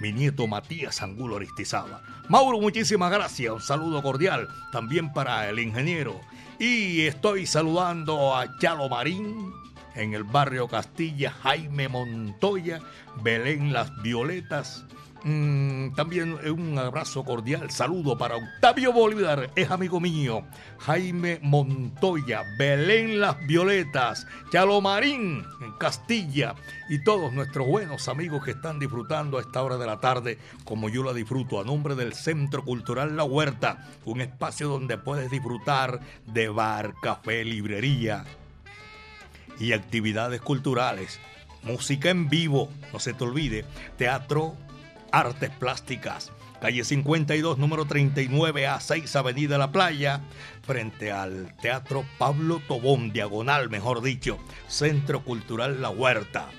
mi 0.00 0.12
nieto 0.12 0.46
Matías 0.46 1.02
Angulo 1.02 1.36
Aristizaba. 1.36 2.02
Mauro, 2.28 2.60
muchísimas 2.60 3.10
gracias, 3.10 3.52
un 3.52 3.60
saludo 3.60 4.02
cordial 4.02 4.48
también 4.70 5.12
para 5.12 5.48
el 5.48 5.58
ingeniero. 5.58 6.20
Y 6.60 7.02
estoy 7.02 7.46
saludando 7.46 8.36
a 8.36 8.58
Chalo 8.58 8.88
Marín, 8.88 9.52
en 9.94 10.14
el 10.14 10.24
barrio 10.24 10.68
Castilla, 10.68 11.32
Jaime 11.42 11.88
Montoya, 11.88 12.80
Belén 13.22 13.72
Las 13.72 13.90
Violetas, 14.02 14.84
Mm, 15.24 15.94
también 15.94 16.34
un 16.48 16.78
abrazo 16.78 17.24
cordial, 17.24 17.72
saludo 17.72 18.16
para 18.16 18.36
Octavio 18.36 18.92
Bolívar, 18.92 19.50
es 19.56 19.68
amigo 19.68 19.98
mío, 19.98 20.44
Jaime 20.78 21.40
Montoya, 21.42 22.44
Belén 22.56 23.20
Las 23.20 23.44
Violetas, 23.44 24.28
Chalomarín 24.52 25.44
Castilla 25.80 26.54
y 26.88 27.02
todos 27.02 27.32
nuestros 27.32 27.66
buenos 27.66 28.08
amigos 28.08 28.44
que 28.44 28.52
están 28.52 28.78
disfrutando 28.78 29.38
a 29.38 29.40
esta 29.40 29.60
hora 29.62 29.76
de 29.76 29.86
la 29.86 29.98
tarde 29.98 30.38
como 30.64 30.88
yo 30.88 31.02
la 31.02 31.12
disfruto 31.12 31.60
a 31.60 31.64
nombre 31.64 31.96
del 31.96 32.14
Centro 32.14 32.64
Cultural 32.64 33.16
La 33.16 33.24
Huerta, 33.24 33.88
un 34.04 34.20
espacio 34.20 34.68
donde 34.68 34.98
puedes 34.98 35.32
disfrutar 35.32 35.98
de 36.26 36.48
bar, 36.48 36.94
café, 37.02 37.44
librería 37.44 38.24
y 39.58 39.72
actividades 39.72 40.40
culturales. 40.40 41.18
Música 41.64 42.10
en 42.10 42.28
vivo, 42.28 42.70
no 42.92 43.00
se 43.00 43.14
te 43.14 43.24
olvide, 43.24 43.64
teatro, 43.96 44.54
Artes 45.12 45.50
Plásticas, 45.50 46.32
calle 46.60 46.84
52, 46.84 47.58
número 47.58 47.86
39 47.86 48.66
a 48.66 48.80
6, 48.80 49.16
Avenida 49.16 49.58
La 49.58 49.72
Playa, 49.72 50.22
frente 50.62 51.10
al 51.10 51.54
Teatro 51.60 52.04
Pablo 52.18 52.60
Tobón, 52.66 53.12
diagonal, 53.12 53.70
mejor 53.70 54.02
dicho, 54.02 54.38
Centro 54.68 55.24
Cultural 55.24 55.80
La 55.80 55.90
Huerta. 55.90 56.50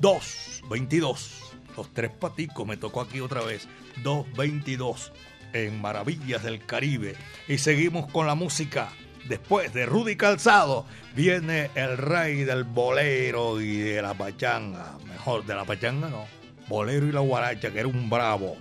222, 0.00 1.54
los 1.76 1.92
tres 1.92 2.10
paticos, 2.10 2.66
me 2.66 2.76
tocó 2.76 3.02
aquí 3.02 3.20
otra 3.20 3.42
vez, 3.42 3.68
222, 4.02 5.12
en 5.52 5.80
Maravillas 5.80 6.42
del 6.42 6.64
Caribe. 6.64 7.16
Y 7.48 7.58
seguimos 7.58 8.10
con 8.10 8.26
la 8.26 8.34
música. 8.34 8.88
Después 9.28 9.74
de 9.74 9.84
Rudy 9.84 10.16
Calzado 10.16 10.86
viene 11.14 11.70
el 11.74 11.98
rey 11.98 12.44
del 12.44 12.64
bolero 12.64 13.60
y 13.60 13.76
de 13.76 14.00
la 14.00 14.14
pachanga. 14.14 14.96
Mejor, 15.06 15.44
de 15.44 15.54
la 15.54 15.64
pachanga 15.64 16.08
no 16.08 16.39
bolero 16.70 17.08
y 17.08 17.12
la 17.12 17.20
guaracha, 17.20 17.70
que 17.72 17.80
era 17.80 17.88
un 17.88 18.08
bravo. 18.08 18.56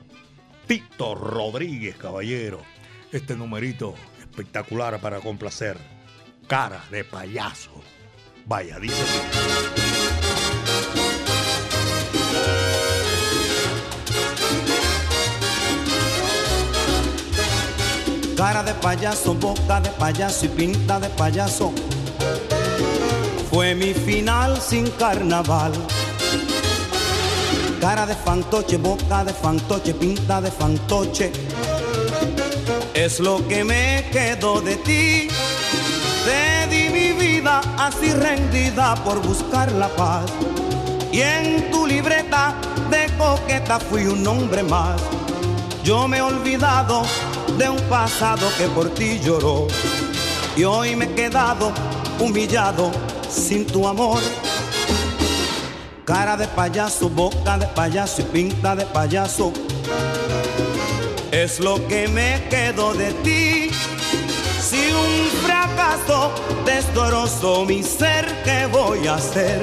Tito 0.68 1.14
Rodríguez, 1.16 1.96
caballero. 1.96 2.60
Este 3.12 3.36
numerito 3.36 3.94
espectacular 4.20 5.00
para 5.00 5.20
complacer. 5.20 5.78
Cara 6.48 6.84
de 6.90 7.04
payaso. 7.04 7.72
Vaya, 8.46 8.80
dice. 8.80 8.96
Cara 18.36 18.64
de 18.64 18.74
payaso, 18.76 19.36
boca 19.36 19.82
de 19.82 19.90
payaso 19.92 20.46
y 20.48 20.50
pinta 20.50 21.00
de 21.00 21.10
payaso. 21.10 21.72
Fue 23.52 23.76
mi 23.76 23.94
final 23.94 24.60
sin 24.60 24.90
carnaval 24.92 25.74
Cara 27.80 28.06
de 28.06 28.14
fantoche, 28.14 28.78
boca 28.78 29.24
de 29.24 29.34
fantoche, 29.34 29.94
pinta 29.94 30.42
de 30.42 30.52
fantoche. 30.52 31.32
Es 32.94 33.22
lo 33.22 33.48
que 33.48 33.64
me 33.64 34.06
quedó 34.12 34.60
de 34.60 34.76
ti. 34.78 35.30
Te 36.26 36.68
di 36.68 36.90
mi 36.90 37.14
vida 37.14 37.62
así 37.78 38.12
rendida 38.12 38.96
por 38.96 39.22
buscar 39.26 39.72
la 39.72 39.88
paz. 39.88 40.30
Y 41.10 41.22
en 41.22 41.72
tu 41.72 41.88
libreta 41.88 42.54
de 42.92 43.08
coqueta 43.18 43.80
fui 43.80 44.08
un 44.08 44.28
hombre 44.28 44.62
más. 44.64 45.00
Yo 45.82 46.06
me 46.06 46.18
he 46.18 46.22
olvidado 46.22 47.04
de 47.58 47.70
un 47.70 47.82
pasado 47.84 48.50
que 48.58 48.68
por 48.68 48.90
ti 48.94 49.22
lloró. 49.24 49.68
Y 50.58 50.66
hoy 50.66 50.98
me 50.98 51.06
he 51.06 51.14
quedado 51.16 51.72
humillado 52.20 52.92
sin 53.30 53.66
tu 53.66 53.88
amor. 53.88 54.20
Cara 56.10 56.36
de 56.36 56.48
payaso, 56.48 57.08
boca 57.08 57.60
de 57.60 57.68
payaso 57.68 58.24
y 58.24 58.26
pinta 58.26 58.76
de 58.76 58.84
payaso. 58.84 59.54
Es 61.32 61.60
lo 61.60 61.76
que 61.88 62.08
me 62.08 62.48
quedó 62.50 62.96
de 62.96 63.14
ti. 63.24 63.70
Si 64.60 64.92
un 64.92 65.30
fracaso 65.46 66.32
destrozó 66.66 67.64
mi 67.64 67.84
ser, 67.84 68.26
¿qué 68.44 68.66
voy 68.66 69.06
a 69.06 69.16
hacer? 69.18 69.62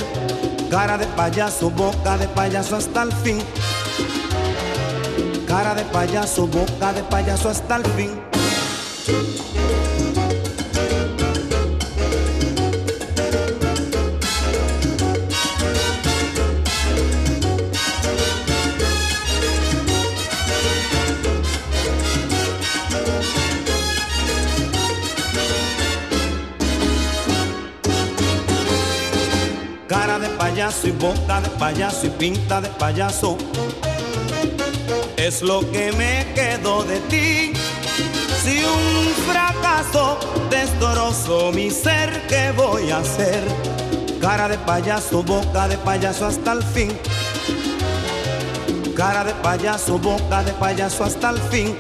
Cara 0.71 0.97
de 0.97 1.09
payaso, 1.09 1.69
boca 1.69 2.17
de 2.17 2.29
payaso 2.29 2.77
hasta 2.77 3.03
el 3.03 3.13
fin. 3.13 3.39
Cara 5.49 5.75
de 5.75 5.83
payaso, 5.87 6.47
boca 6.47 6.93
de 6.93 7.03
payaso 7.03 7.49
hasta 7.49 7.75
el 7.75 7.85
fin. 7.97 8.21
Payaso 30.67 30.89
y 30.89 30.91
de 30.91 31.49
payaso 31.61 32.07
y 32.07 32.11
pinta 32.11 32.61
de 32.61 32.69
payaso. 32.71 33.39
Es 35.17 35.41
lo 35.41 35.61
que 35.71 35.93
me 35.93 36.27
quedó 36.35 36.83
de 36.83 36.99
ti. 37.03 37.53
Si 38.43 38.65
un 38.65 39.15
fracaso 39.31 40.19
destrozó 40.51 41.53
mi 41.53 41.71
ser, 41.71 42.27
¿qué 42.27 42.53
voy 42.57 42.91
a 42.91 42.99
hacer? 42.99 43.45
Cara 44.21 44.49
de 44.49 44.59
payaso, 44.59 45.23
boca 45.23 45.69
de 45.69 45.79
payaso 45.79 46.27
hasta 46.27 46.55
el 46.55 46.63
fin. 46.65 46.99
Cara 48.97 49.23
de 49.23 49.35
payaso, 49.35 50.01
boca 50.01 50.43
de 50.43 50.53
payaso 50.55 51.05
hasta 51.05 51.31
el 51.31 51.39
fin. 51.43 51.79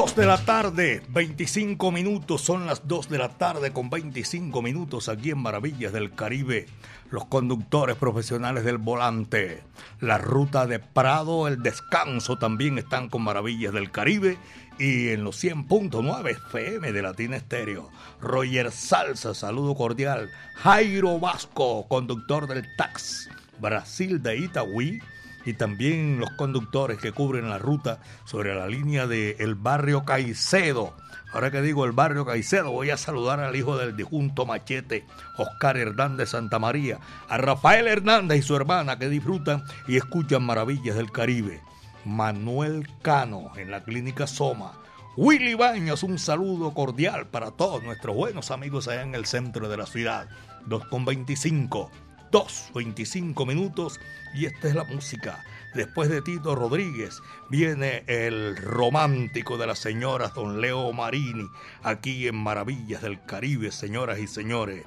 Dos 0.00 0.16
de 0.16 0.24
la 0.24 0.38
tarde, 0.38 1.02
25 1.10 1.92
minutos, 1.92 2.40
son 2.40 2.64
las 2.64 2.88
2 2.88 3.10
de 3.10 3.18
la 3.18 3.36
tarde 3.36 3.70
con 3.70 3.90
25 3.90 4.62
minutos 4.62 5.10
aquí 5.10 5.30
en 5.30 5.36
Maravillas 5.36 5.92
del 5.92 6.14
Caribe. 6.14 6.64
Los 7.10 7.26
conductores 7.26 7.96
profesionales 7.96 8.64
del 8.64 8.78
volante, 8.78 9.62
la 10.00 10.16
ruta 10.16 10.66
de 10.66 10.78
Prado, 10.78 11.48
el 11.48 11.62
descanso 11.62 12.38
también 12.38 12.78
están 12.78 13.10
con 13.10 13.20
Maravillas 13.20 13.74
del 13.74 13.90
Caribe 13.90 14.38
y 14.78 15.10
en 15.10 15.22
los 15.22 15.44
100.9 15.44 16.30
FM 16.30 16.92
de 16.92 17.02
Latina 17.02 17.36
Estéreo. 17.36 17.90
Roger 18.22 18.72
Salsa, 18.72 19.34
saludo 19.34 19.74
cordial. 19.74 20.30
Jairo 20.54 21.20
Vasco, 21.20 21.86
conductor 21.88 22.46
del 22.46 22.64
TAX, 22.76 23.28
Brasil 23.60 24.22
de 24.22 24.38
Itagüí 24.38 25.02
y 25.44 25.54
también 25.54 26.18
los 26.18 26.30
conductores 26.32 26.98
que 26.98 27.12
cubren 27.12 27.48
la 27.48 27.58
ruta 27.58 28.00
sobre 28.24 28.54
la 28.54 28.66
línea 28.66 29.06
del 29.06 29.36
el 29.38 29.54
barrio 29.54 30.04
Caicedo. 30.04 30.94
Ahora 31.32 31.50
que 31.50 31.62
digo 31.62 31.84
el 31.84 31.92
barrio 31.92 32.26
Caicedo, 32.26 32.72
voy 32.72 32.90
a 32.90 32.96
saludar 32.96 33.40
al 33.40 33.54
hijo 33.54 33.76
del 33.78 33.96
difunto 33.96 34.46
machete, 34.46 35.06
Oscar 35.38 35.76
Hernández 35.76 36.30
Santa 36.30 36.58
María, 36.58 36.98
a 37.28 37.38
Rafael 37.38 37.86
Hernández 37.86 38.38
y 38.38 38.42
su 38.42 38.56
hermana 38.56 38.98
que 38.98 39.08
disfrutan 39.08 39.64
y 39.86 39.96
escuchan 39.96 40.42
maravillas 40.42 40.96
del 40.96 41.12
Caribe. 41.12 41.60
Manuel 42.04 42.88
Cano 43.02 43.52
en 43.56 43.70
la 43.70 43.84
clínica 43.84 44.26
Soma, 44.26 44.72
Willy 45.16 45.54
Baños, 45.54 46.02
un 46.02 46.18
saludo 46.18 46.72
cordial 46.72 47.26
para 47.26 47.50
todos 47.50 47.82
nuestros 47.82 48.16
buenos 48.16 48.50
amigos 48.50 48.88
allá 48.88 49.02
en 49.02 49.14
el 49.14 49.26
centro 49.26 49.68
de 49.68 49.76
la 49.76 49.86
ciudad. 49.86 50.28
2.25, 50.66 51.90
2.25 52.30 53.46
minutos 53.46 54.00
y 54.34 54.46
esta 54.46 54.68
es 54.68 54.74
la 54.74 54.84
música. 54.84 55.44
Después 55.74 56.08
de 56.08 56.20
Tito 56.20 56.54
Rodríguez 56.54 57.22
viene 57.48 58.02
el 58.08 58.56
romántico 58.56 59.56
de 59.56 59.68
las 59.68 59.78
señoras, 59.78 60.34
don 60.34 60.60
Leo 60.60 60.92
Marini, 60.92 61.48
aquí 61.82 62.26
en 62.26 62.36
Maravillas 62.36 63.02
del 63.02 63.24
Caribe, 63.24 63.70
señoras 63.70 64.18
y 64.18 64.26
señores. 64.26 64.84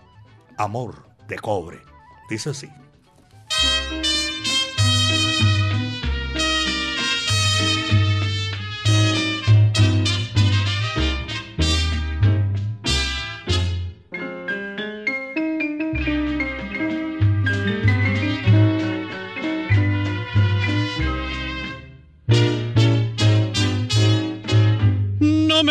Amor 0.57 1.07
de 1.27 1.37
cobre. 1.37 1.79
Dice 2.29 2.49
así. 2.49 2.69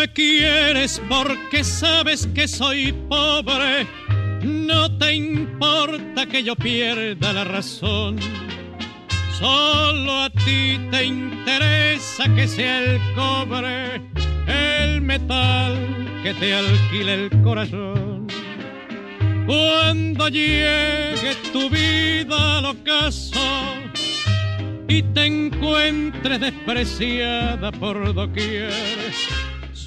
Me 0.03 0.11
quieres 0.11 1.01
porque 1.07 1.63
sabes 1.63 2.27
que 2.35 2.45
soy 2.45 2.91
pobre. 3.07 3.87
No 4.43 4.91
te 4.97 5.15
importa 5.15 6.25
que 6.25 6.43
yo 6.43 6.57
pierda 6.57 7.31
la 7.31 7.45
razón. 7.45 8.17
Solo 9.39 10.23
a 10.23 10.29
ti 10.29 10.77
te 10.91 11.05
interesa 11.05 12.23
que 12.35 12.49
sea 12.49 12.83
el 12.83 12.99
cobre, 13.15 14.01
el 14.47 14.99
metal 15.01 15.73
que 16.21 16.33
te 16.33 16.53
alquile 16.53 17.13
el 17.13 17.41
corazón. 17.41 18.27
Cuando 19.45 20.27
llegue 20.27 21.33
tu 21.53 21.69
vida 21.69 22.57
al 22.57 22.65
ocaso 22.65 23.39
y 24.89 25.01
te 25.01 25.25
encuentres 25.25 26.41
despreciada 26.41 27.71
por 27.71 28.13
doquier, 28.13 28.71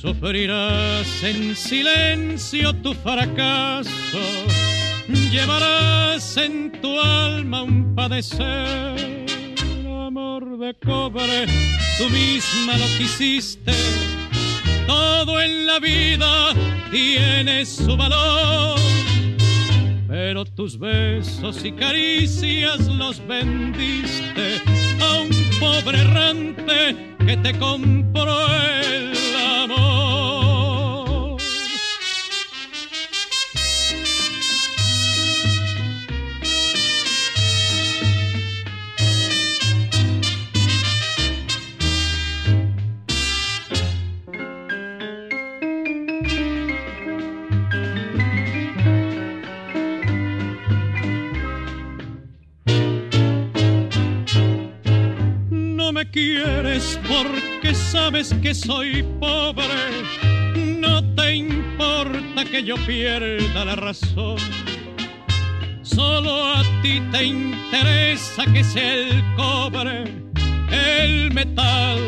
Sufrirás 0.00 1.22
en 1.24 1.56
silencio 1.56 2.74
tu 2.74 2.92
fracaso, 2.92 4.20
llevarás 5.32 6.36
en 6.36 6.70
tu 6.82 7.00
alma 7.00 7.62
un 7.62 7.94
padecer. 7.94 9.26
Amor 10.06 10.58
de 10.58 10.74
cobre, 10.74 11.46
tú 11.96 12.10
misma 12.10 12.76
lo 12.76 12.86
quisiste, 12.98 13.72
todo 14.86 15.40
en 15.40 15.66
la 15.66 15.78
vida 15.78 16.52
tiene 16.90 17.64
su 17.64 17.96
valor. 17.96 18.78
Pero 20.08 20.44
tus 20.44 20.78
besos 20.78 21.64
y 21.64 21.72
caricias 21.72 22.86
los 22.86 23.26
vendiste 23.26 24.60
a 25.00 25.20
un 25.20 25.30
pobre 25.58 26.00
errante 26.00 27.16
que 27.26 27.36
te 27.38 27.58
compró 27.58 28.46
el 28.54 29.05
sabes 57.96 58.34
que 58.42 58.54
soy 58.54 59.02
pobre. 59.20 59.80
No 60.84 61.02
te 61.14 61.36
importa 61.36 62.44
que 62.44 62.62
yo 62.62 62.76
pierda 62.86 63.64
la 63.64 63.74
razón. 63.74 64.36
Solo 65.82 66.32
a 66.56 66.62
ti 66.82 67.00
te 67.10 67.24
interesa 67.24 68.44
que 68.52 68.62
sea 68.62 68.92
el 68.92 69.24
cobre, 69.34 70.04
el 70.70 71.32
metal 71.32 71.98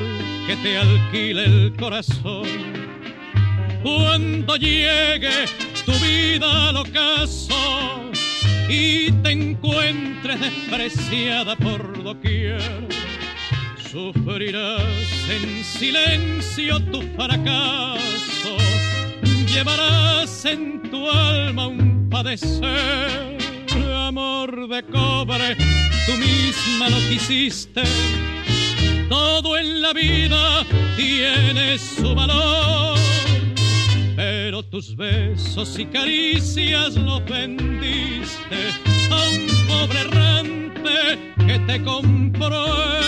que 0.47 0.57
te 0.63 0.77
alquile 0.77 1.45
el 1.47 1.75
corazón. 1.79 2.49
Cuando 3.83 4.57
llegue 4.57 5.37
tu 5.87 5.93
vida 6.07 6.69
al 6.69 6.77
ocaso 6.77 8.03
y 8.69 9.11
te 9.23 9.31
encuentres 9.31 10.39
despreciada 10.39 11.57
por 11.57 11.81
doquier 12.03 13.08
Sufrirás 13.91 14.85
en 15.31 15.65
silencio 15.65 16.79
tu 16.93 17.01
fracaso, 17.17 18.57
llevarás 19.47 20.45
en 20.45 20.83
tu 20.91 21.09
alma 21.09 21.69
un 21.69 22.07
padecer. 22.11 23.39
Amor 23.95 24.69
de 24.69 24.83
cobre, 24.83 25.57
tú 26.05 26.13
misma 26.19 26.91
lo 26.91 26.99
quisiste. 27.09 27.83
Todo 29.09 29.57
en 29.57 29.81
la 29.81 29.95
vida 29.95 30.67
tiene 30.95 31.79
su 31.79 32.15
valor, 32.15 32.99
pero 34.17 34.63
tus 34.65 34.95
besos 34.95 35.79
y 35.79 35.87
caricias 35.87 36.95
lo 36.95 37.21
vendiste 37.21 38.59
a 39.11 39.17
un 39.31 39.67
pobre 39.67 40.01
errante 40.01 41.33
que 41.47 41.59
te 41.61 41.83
compró. 41.83 42.99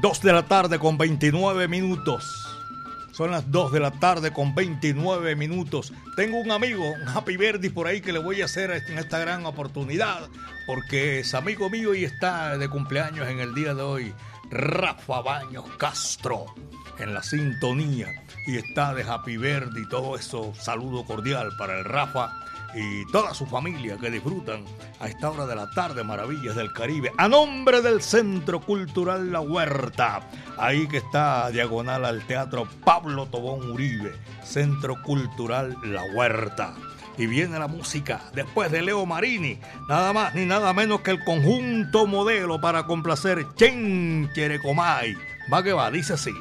2 0.00 0.22
de 0.22 0.32
la 0.32 0.44
tarde 0.44 0.78
con 0.78 0.96
29 0.96 1.68
minutos. 1.68 2.46
Son 3.12 3.30
las 3.30 3.50
2 3.50 3.72
de 3.72 3.80
la 3.80 3.90
tarde 3.90 4.32
con 4.32 4.54
29 4.54 5.36
minutos. 5.36 5.92
Tengo 6.16 6.38
un 6.38 6.50
amigo, 6.50 6.90
un 6.90 7.06
Happy 7.06 7.36
Verdi 7.36 7.68
por 7.68 7.86
ahí 7.86 8.00
que 8.00 8.12
le 8.12 8.18
voy 8.18 8.40
a 8.40 8.46
hacer 8.46 8.70
en 8.70 8.98
esta 8.98 9.18
gran 9.18 9.44
oportunidad 9.44 10.28
porque 10.66 11.20
es 11.20 11.34
amigo 11.34 11.68
mío 11.68 11.94
y 11.94 12.04
está 12.04 12.56
de 12.56 12.70
cumpleaños 12.70 13.28
en 13.28 13.40
el 13.40 13.54
día 13.54 13.74
de 13.74 13.82
hoy. 13.82 14.14
Rafa 14.50 15.20
Baños 15.20 15.66
Castro 15.76 16.46
en 16.98 17.12
la 17.12 17.22
sintonía 17.22 18.08
y 18.46 18.56
está 18.56 18.94
de 18.94 19.02
Happy 19.02 19.36
Verdi 19.36 19.82
y 19.82 19.88
todo 19.88 20.16
eso. 20.16 20.54
Saludo 20.58 21.04
cordial 21.04 21.50
para 21.58 21.78
el 21.78 21.84
Rafa 21.84 22.32
y 22.74 23.04
toda 23.06 23.34
su 23.34 23.46
familia 23.46 23.96
que 23.98 24.10
disfrutan 24.10 24.64
a 25.00 25.08
esta 25.08 25.30
hora 25.30 25.46
de 25.46 25.56
la 25.56 25.70
tarde 25.70 26.04
Maravillas 26.04 26.56
del 26.56 26.72
Caribe. 26.72 27.12
A 27.18 27.28
nombre 27.28 27.82
del 27.82 28.02
Centro 28.02 28.60
Cultural 28.60 29.32
La 29.32 29.40
Huerta 29.40 30.20
ahí 30.58 30.86
que 30.86 30.98
está 30.98 31.50
diagonal 31.50 32.04
al 32.04 32.26
Teatro 32.26 32.68
Pablo 32.84 33.26
Tobón 33.26 33.70
Uribe 33.70 34.14
Centro 34.44 35.02
Cultural 35.02 35.76
La 35.84 36.02
Huerta. 36.14 36.74
Y 37.18 37.26
viene 37.26 37.58
la 37.58 37.68
música 37.68 38.22
después 38.34 38.70
de 38.70 38.82
Leo 38.82 39.04
Marini 39.04 39.58
nada 39.88 40.12
más 40.12 40.34
ni 40.34 40.46
nada 40.46 40.72
menos 40.72 41.00
que 41.02 41.10
el 41.10 41.22
conjunto 41.24 42.06
modelo 42.06 42.60
para 42.60 42.86
complacer 42.86 43.46
Chen 43.56 44.30
Cherecomay 44.34 45.16
va 45.52 45.62
que 45.62 45.72
va 45.72 45.90
dice 45.90 46.14
así 46.14 46.32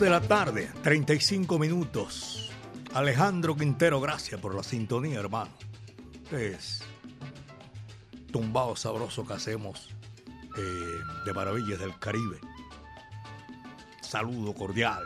de 0.00 0.10
la 0.10 0.22
tarde, 0.22 0.70
35 0.82 1.58
minutos. 1.58 2.50
Alejandro 2.94 3.54
Quintero, 3.54 4.00
gracias 4.00 4.40
por 4.40 4.54
la 4.54 4.62
sintonía, 4.62 5.20
hermano. 5.20 5.50
Es 6.32 6.82
tumbado 8.32 8.76
sabroso 8.76 9.26
que 9.26 9.34
hacemos 9.34 9.90
eh, 10.56 10.60
de 11.26 11.32
Maravillas 11.34 11.78
del 11.78 11.98
Caribe. 11.98 12.38
Saludo 14.00 14.54
cordial. 14.54 15.04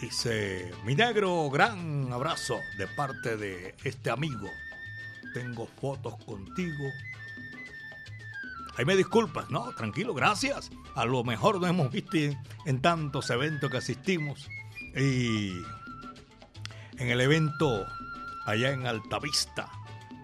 Dice, 0.00 0.70
mi 0.86 0.94
negro, 0.94 1.50
gran 1.50 2.10
abrazo 2.10 2.58
de 2.78 2.86
parte 2.86 3.36
de 3.36 3.74
este 3.84 4.08
amigo. 4.08 4.48
Tengo 5.34 5.66
fotos 5.78 6.14
contigo. 6.24 6.90
Ahí 8.76 8.84
me 8.84 8.96
disculpas, 8.96 9.50
no, 9.50 9.70
tranquilo, 9.72 10.14
gracias. 10.14 10.70
A 10.94 11.04
lo 11.04 11.22
mejor 11.24 11.60
no 11.60 11.66
hemos 11.66 11.90
visto 11.90 12.16
en, 12.64 12.80
tantos 12.80 13.28
eventos 13.30 13.70
que 13.70 13.76
asistimos. 13.78 14.48
Y 14.96 15.52
en 16.98 17.08
el 17.08 17.20
evento 17.20 17.86
allá 18.46 18.70
en 18.70 18.86
Altavista, 18.86 19.68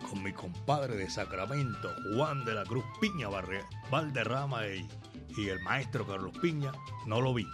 con 0.09 0.23
mi 0.23 0.33
compadre 0.33 0.97
de 0.97 1.11
Sacramento, 1.11 1.91
Juan 2.15 2.45
de 2.45 2.55
la 2.55 2.65
Cruz 2.65 2.85
Piña 3.01 3.29
Barre- 3.29 3.65
Valderrama 3.91 4.67
y, 4.67 4.89
y 5.37 5.49
el 5.49 5.61
maestro 5.61 6.07
Carlos 6.07 6.33
Piña, 6.41 6.73
no 7.07 7.21
lo 7.21 7.35
vi. 7.35 7.47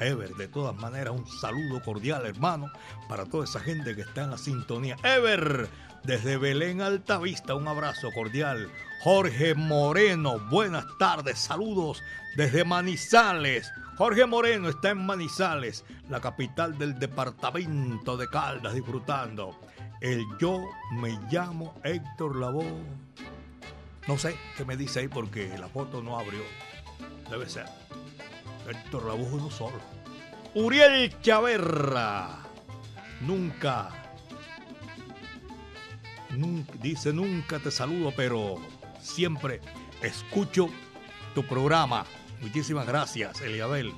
Ever, 0.00 0.30
de 0.36 0.46
todas 0.46 0.76
maneras, 0.76 1.12
un 1.12 1.26
saludo 1.26 1.82
cordial, 1.82 2.24
hermano, 2.24 2.70
para 3.08 3.24
toda 3.26 3.44
esa 3.44 3.58
gente 3.58 3.96
que 3.96 4.02
está 4.02 4.22
en 4.24 4.30
la 4.30 4.38
sintonía. 4.38 4.96
Ever, 5.02 5.68
desde 6.04 6.36
Belén 6.36 6.80
Altavista, 6.80 7.54
un 7.54 7.68
abrazo 7.68 8.10
cordial. 8.12 8.70
Jorge 9.02 9.54
Moreno, 9.54 10.38
buenas 10.50 10.86
tardes, 10.98 11.38
saludos 11.38 12.02
desde 12.36 12.64
Manizales. 12.64 13.70
Jorge 13.96 14.26
Moreno 14.26 14.68
está 14.68 14.90
en 14.90 15.04
Manizales, 15.04 15.84
la 16.08 16.20
capital 16.20 16.78
del 16.78 16.98
departamento 16.98 18.16
de 18.16 18.28
Caldas, 18.28 18.74
disfrutando. 18.74 19.58
El 20.00 20.24
yo 20.38 20.64
me 20.92 21.18
llamo 21.30 21.74
Héctor 21.82 22.36
Lavoe. 22.36 22.82
No 24.06 24.16
sé 24.16 24.36
qué 24.56 24.64
me 24.64 24.76
dice 24.76 25.00
ahí 25.00 25.08
porque 25.08 25.56
la 25.58 25.68
foto 25.68 26.02
no 26.02 26.18
abrió. 26.18 26.42
Debe 27.28 27.48
ser. 27.48 27.66
Héctor 28.68 29.06
Lavoe 29.06 29.32
uno 29.32 29.50
solo. 29.50 29.80
Uriel 30.54 31.20
Chaverra. 31.20 32.38
Nunca. 33.20 34.07
Dice 36.80 37.12
nunca 37.12 37.58
te 37.58 37.70
saludo, 37.70 38.12
pero 38.14 38.56
siempre 39.00 39.60
escucho 40.02 40.68
tu 41.34 41.44
programa. 41.44 42.04
Muchísimas 42.40 42.86
gracias, 42.86 43.40
Eliabel. 43.40 43.92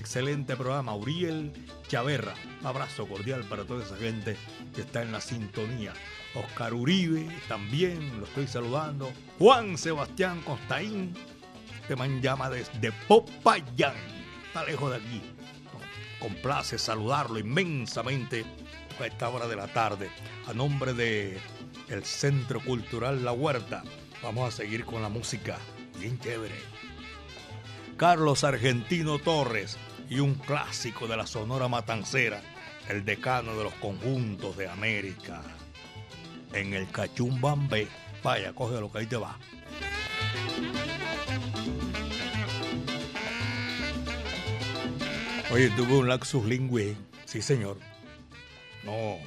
Excelente 0.00 0.56
programa. 0.56 0.94
Uriel 0.94 1.52
Chaverra. 1.88 2.34
Un 2.60 2.66
abrazo 2.66 3.06
cordial 3.06 3.44
para 3.44 3.64
toda 3.64 3.84
esa 3.84 3.96
gente 3.96 4.36
que 4.74 4.80
está 4.80 5.02
en 5.02 5.12
la 5.12 5.20
sintonía. 5.20 5.92
Oscar 6.34 6.74
Uribe 6.74 7.28
también 7.48 8.18
lo 8.18 8.26
estoy 8.26 8.46
saludando. 8.46 9.12
Juan 9.38 9.78
Sebastián 9.78 10.40
Costaín. 10.42 11.14
Este 11.80 11.96
man 11.96 12.20
llama 12.20 12.50
desde 12.50 12.92
Popayán. 13.06 13.94
Está 14.46 14.64
lejos 14.64 14.90
de 14.90 14.96
aquí. 14.96 15.22
Nos 15.64 15.82
complace 16.18 16.78
saludarlo 16.78 17.38
inmensamente 17.38 18.44
a 18.98 19.06
esta 19.06 19.28
hora 19.28 19.46
de 19.46 19.56
la 19.56 19.68
tarde. 19.68 20.10
A 20.48 20.52
nombre 20.52 20.92
de 20.92 21.38
el 21.88 22.04
Centro 22.04 22.60
Cultural 22.60 23.24
La 23.24 23.32
Huerta. 23.32 23.82
Vamos 24.22 24.48
a 24.48 24.56
seguir 24.56 24.84
con 24.84 25.02
la 25.02 25.08
música. 25.08 25.58
Bien 25.98 26.18
chévere. 26.18 26.54
Carlos 27.96 28.44
Argentino 28.44 29.18
Torres 29.18 29.76
y 30.08 30.20
un 30.20 30.34
clásico 30.34 31.06
de 31.06 31.16
la 31.16 31.26
Sonora 31.26 31.68
Matancera, 31.68 32.42
el 32.88 33.04
decano 33.04 33.56
de 33.56 33.64
los 33.64 33.74
conjuntos 33.74 34.56
de 34.56 34.68
América. 34.68 35.42
En 36.52 36.74
el 36.74 36.88
Cachumbambé. 36.90 37.88
Vaya, 38.22 38.52
coge 38.52 38.80
lo 38.80 38.90
que 38.90 38.98
ahí 38.98 39.06
te 39.06 39.16
va. 39.16 39.38
Oye, 45.50 45.70
tuve 45.70 45.98
un 45.98 46.08
laxus 46.08 46.44
lingüe. 46.44 46.96
Sí, 47.26 47.42
señor. 47.42 47.78
No, 48.82 49.18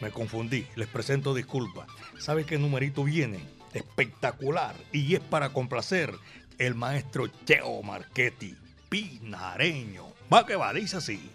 me 0.00 0.10
confundí. 0.10 0.66
Les 0.76 0.88
presento 0.88 1.34
disculpas. 1.34 1.86
¿Sabe 2.18 2.44
qué 2.44 2.58
numerito 2.58 3.04
viene? 3.04 3.40
Espectacular. 3.72 4.74
Y 4.92 5.14
es 5.14 5.20
para 5.20 5.50
complacer 5.50 6.12
el 6.58 6.74
maestro 6.74 7.26
Cheo 7.44 7.82
Marchetti, 7.82 8.56
pinareño. 8.88 10.06
Va 10.32 10.46
que 10.46 10.56
va, 10.56 10.72
dice 10.72 10.98
así. 10.98 11.30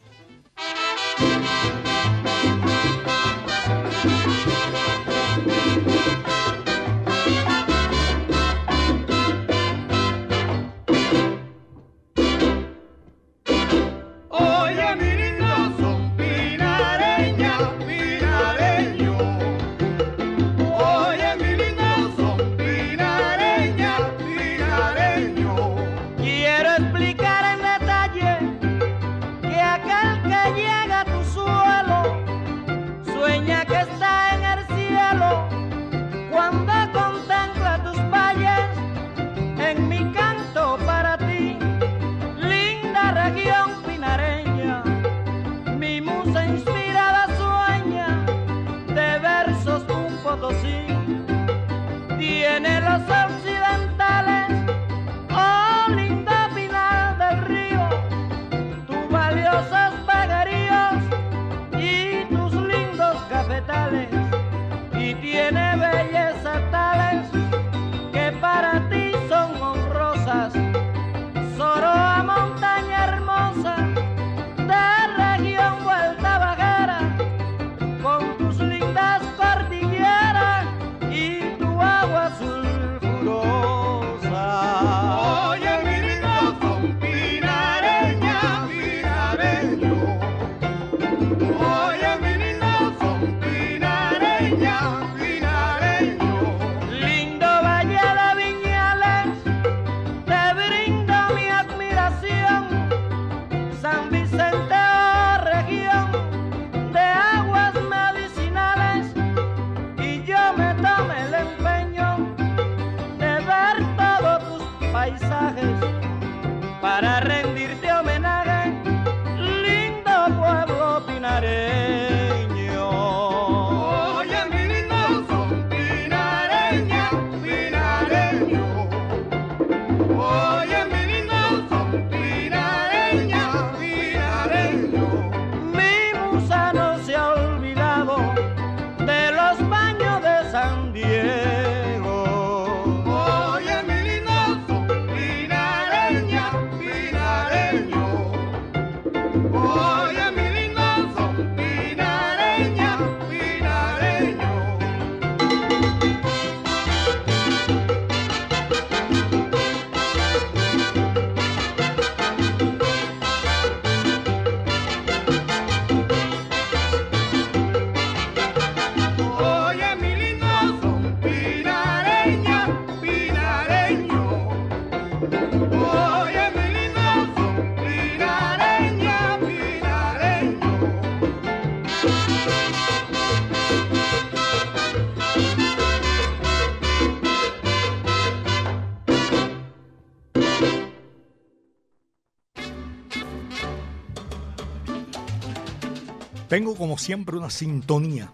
Tengo 196.47 196.75
como 196.75 196.99
siempre 196.99 197.37
una 197.37 197.49
sintonía 197.49 198.31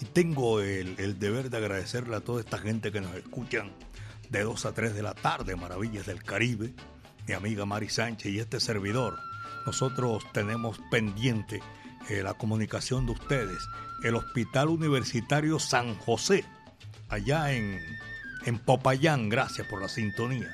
y 0.00 0.06
tengo 0.06 0.60
el, 0.60 1.18
deber 1.18 1.50
de 1.50 1.58
agradecerle 1.58 2.16
a 2.16 2.20
toda 2.20 2.40
esta 2.40 2.56
gente 2.56 2.90
que 2.90 3.02
nos 3.02 3.14
escuchan 3.14 3.72
de 4.30 4.42
2 4.42 4.64
a 4.64 4.72
3 4.72 4.94
de 4.94 5.02
la 5.02 5.12
tarde, 5.12 5.56
Maravillas 5.56 6.06
del 6.06 6.22
Caribe, 6.22 6.72
mi 7.28 7.34
amiga 7.34 7.66
Mari 7.66 7.90
Sánchez 7.90 8.32
y 8.32 8.38
este 8.38 8.60
servidor. 8.60 9.18
Nosotros 9.66 10.24
tenemos 10.32 10.80
pendiente 10.90 11.60
eh, 12.08 12.22
la 12.22 12.32
comunicación 12.32 13.04
de 13.04 13.12
ustedes. 13.12 13.58
El 14.02 14.14
Hospital 14.14 14.68
Universitario 14.68 15.58
San 15.58 15.96
José, 15.96 16.46
allá 17.10 17.52
en, 17.52 17.78
en 18.46 18.58
Popayán, 18.58 19.28
gracias 19.28 19.66
por 19.66 19.82
la 19.82 19.88
sintonía. 19.90 20.50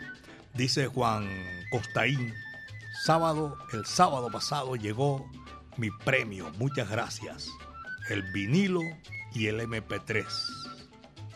Dice 0.55 0.89
Juan 0.89 1.29
Costaín, 1.71 2.35
sábado, 3.05 3.57
el 3.73 3.87
sábado 3.87 4.29
pasado 4.29 4.75
llegó 4.75 5.31
mi 5.77 5.91
premio, 5.91 6.51
muchas 6.59 6.91
gracias. 6.91 7.51
El 8.09 8.23
vinilo 8.33 8.81
y 9.35 9.47
el 9.47 9.61
MP3. 9.61 10.25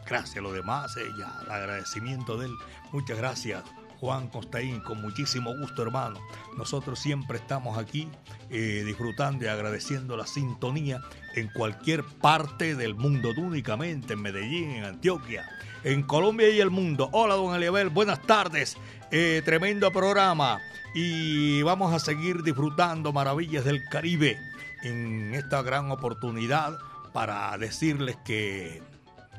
Gracias, 0.07 0.43
lo 0.43 0.53
demás, 0.53 0.97
eh, 0.97 1.05
ya, 1.19 1.33
el 1.45 1.51
agradecimiento 1.51 2.37
de 2.37 2.47
él. 2.47 2.53
Muchas 2.93 3.19
gracias, 3.19 3.63
Juan 4.01 4.29
Costaín, 4.29 4.81
con 4.81 5.01
muchísimo 5.03 5.57
gusto, 5.57 5.83
hermano. 5.83 6.19
Nosotros 6.57 6.99
siempre 6.99 7.39
estamos 7.39 7.79
aquí 7.79 8.09
eh, 8.49 8.83
disfrutando 8.85 9.45
y 9.45 9.49
agradeciendo 9.49 10.17
la 10.17 10.27
sintonía 10.27 11.01
en 11.37 11.49
cualquier 11.49 12.03
parte 12.05 12.75
del 12.75 12.95
mundo, 12.95 13.31
únicamente 13.37 14.15
en 14.15 14.23
Medellín, 14.23 14.71
en 14.71 14.85
Antioquia, 14.85 15.47
en 15.85 16.03
Colombia 16.03 16.49
y 16.49 16.61
el 16.61 16.71
mundo. 16.71 17.11
Hola, 17.13 17.35
don 17.35 17.55
Eliabel, 17.55 17.91
buenas 17.91 18.23
tardes. 18.23 18.77
Eh, 19.13 19.43
tremendo 19.45 19.91
programa 19.91 20.61
y 20.95 21.63
vamos 21.63 21.93
a 21.93 21.99
seguir 21.99 22.45
disfrutando 22.45 23.13
maravillas 23.13 23.65
del 23.65 23.83
Caribe 23.85 24.39
en 24.85 25.35
esta 25.35 25.63
gran 25.63 25.91
oportunidad 25.91 26.79
para 27.13 27.59
decirles 27.59 28.17
que 28.25 28.81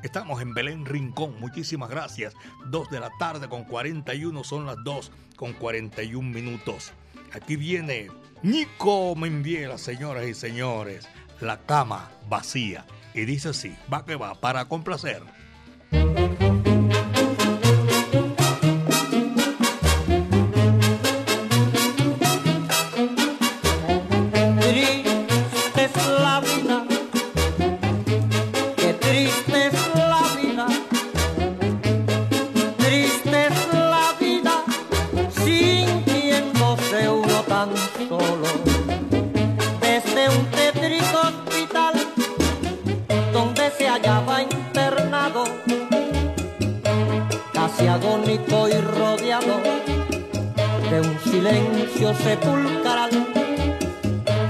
estamos 0.02 0.42
en 0.42 0.52
Belén 0.52 0.84
Rincón. 0.84 1.40
Muchísimas 1.40 1.88
gracias. 1.88 2.34
Dos 2.66 2.90
de 2.90 3.00
la 3.00 3.08
tarde 3.18 3.48
con 3.48 3.64
41 3.64 4.44
son 4.44 4.66
las 4.66 4.76
2 4.84 5.10
con 5.36 5.54
41 5.54 6.28
minutos. 6.28 6.92
Aquí 7.32 7.56
viene 7.56 8.08
Nico 8.42 9.16
Membiela, 9.16 9.78
señoras 9.78 10.26
y 10.26 10.34
señores. 10.34 11.08
La 11.40 11.62
cama 11.62 12.10
vacía. 12.28 12.84
Y 13.14 13.24
dice 13.24 13.48
así, 13.48 13.74
va 13.90 14.04
que 14.04 14.16
va, 14.16 14.34
para 14.34 14.66
complacer. 14.66 15.22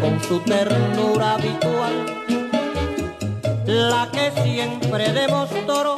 Con 0.03 0.21
su 0.21 0.41
ternura 0.41 1.35
habitual, 1.35 1.95
la 3.67 4.09
que 4.11 4.33
siempre 4.43 5.13
demostró, 5.13 5.95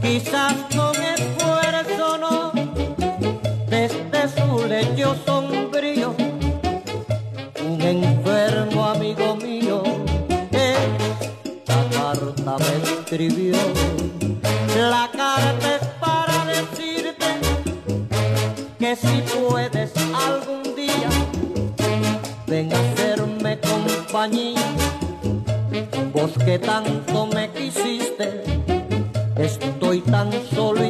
quizás 0.00 0.54
con 0.76 0.94
esfuerzo 1.02 2.18
no, 2.18 2.52
desde 3.66 4.28
su 4.36 4.66
lecho 4.68 5.16
que 26.50 26.58
tanto 26.58 27.26
me 27.28 27.48
quisiste, 27.50 28.42
estoy 29.36 30.00
tan 30.00 30.32
solo 30.52 30.84
y 30.84 30.89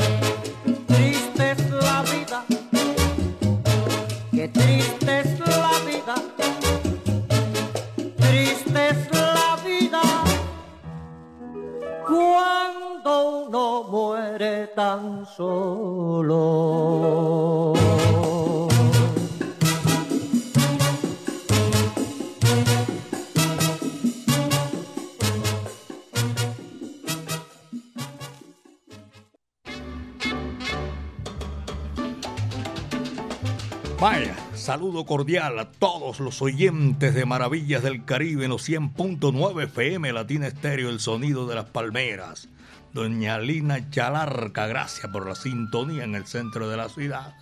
cordial 35.05 35.59
a 35.59 35.71
todos 35.71 36.19
los 36.19 36.41
oyentes 36.41 37.13
de 37.13 37.25
Maravillas 37.25 37.83
del 37.83 38.05
Caribe 38.05 38.45
en 38.45 38.51
los 38.51 38.67
100.9 38.67 39.63
FM 39.63 40.13
Latina 40.13 40.47
Estéreo, 40.47 40.89
el 40.89 40.99
sonido 40.99 41.47
de 41.47 41.55
las 41.55 41.65
palmeras. 41.65 42.49
Doña 42.93 43.39
Lina 43.39 43.89
Chalarca, 43.89 44.67
gracias 44.67 45.11
por 45.11 45.27
la 45.27 45.35
sintonía 45.35 46.03
en 46.03 46.15
el 46.15 46.25
centro 46.25 46.69
de 46.69 46.77
la 46.77 46.89
ciudad. 46.89 47.35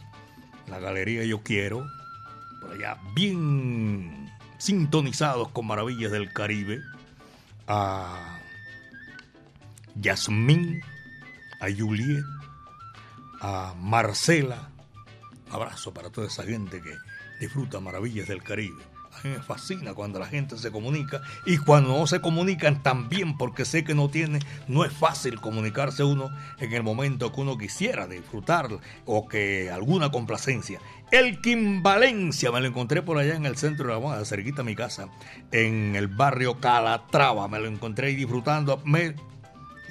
La 0.67 0.79
galería 0.79 1.23
Yo 1.25 1.41
Quiero, 1.41 1.87
por 2.61 2.73
allá 2.73 2.97
bien 3.15 4.31
sintonizados 4.57 5.49
con 5.49 5.67
Maravillas 5.67 6.11
del 6.11 6.31
Caribe. 6.31 6.81
A 7.67 8.39
Yasmín, 9.95 10.81
a 11.59 11.67
Juliet, 11.75 12.23
a 13.41 13.73
Marcela, 13.77 14.69
abrazo 15.51 15.93
para 15.93 16.09
toda 16.09 16.27
esa 16.27 16.43
gente 16.43 16.81
que 16.81 16.95
disfruta 17.39 17.79
maravillas 17.79 18.27
del 18.27 18.43
Caribe. 18.43 18.83
A 19.11 19.27
mí 19.27 19.33
me 19.33 19.41
fascina 19.41 19.93
cuando 19.93 20.19
la 20.19 20.27
gente 20.27 20.57
se 20.57 20.71
comunica 20.71 21.21
y 21.45 21.57
cuando 21.57 21.97
no 21.97 22.07
se 22.07 22.21
comunican 22.21 22.83
también 22.83 23.37
porque 23.37 23.65
sé 23.65 23.83
que 23.83 23.95
no 23.95 24.09
tiene, 24.09 24.39
no 24.67 24.85
es 24.85 24.93
fácil 24.93 25.41
comunicarse 25.41 26.03
uno 26.03 26.29
en 26.59 26.73
el 26.73 26.83
momento 26.83 27.33
que 27.33 27.41
uno 27.41 27.57
quisiera 27.57 28.07
disfrutar 28.07 28.67
o 29.05 29.27
que 29.27 29.71
alguna 29.71 30.11
complacencia. 30.11 30.79
Elkin 31.11 31.81
Valencia, 31.81 32.51
me 32.51 32.61
lo 32.61 32.67
encontré 32.67 33.01
por 33.01 33.17
allá 33.17 33.35
en 33.35 33.45
el 33.45 33.57
centro 33.57 33.93
de 33.93 33.99
la 33.99 34.25
cerquita 34.25 34.61
a 34.61 34.65
mi 34.65 34.75
casa, 34.75 35.09
en 35.51 35.95
el 35.95 36.07
barrio 36.07 36.59
Calatrava, 36.59 37.47
me 37.47 37.59
lo 37.59 37.67
encontré 37.67 38.07
ahí 38.07 38.15
disfrutando. 38.15 38.79
Me, 38.85 39.15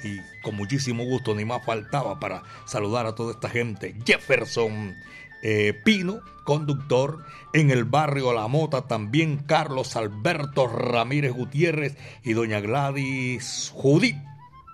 y 0.03 0.17
con 0.41 0.55
muchísimo 0.55 1.03
gusto, 1.03 1.35
ni 1.35 1.43
más 1.43 1.63
faltaba 1.65 2.19
para 2.19 2.43
saludar 2.65 3.05
a 3.05 3.15
toda 3.15 3.33
esta 3.33 3.49
gente. 3.49 3.95
Jefferson 4.05 4.95
eh, 5.41 5.79
Pino, 5.83 6.21
conductor, 6.43 7.23
en 7.53 7.71
el 7.71 7.83
barrio 7.83 8.33
La 8.33 8.47
Mota 8.47 8.87
también 8.87 9.37
Carlos 9.37 9.95
Alberto 9.95 10.67
Ramírez 10.67 11.33
Gutiérrez 11.33 11.97
y 12.23 12.33
doña 12.33 12.59
Gladys 12.59 13.71
Judith 13.73 14.17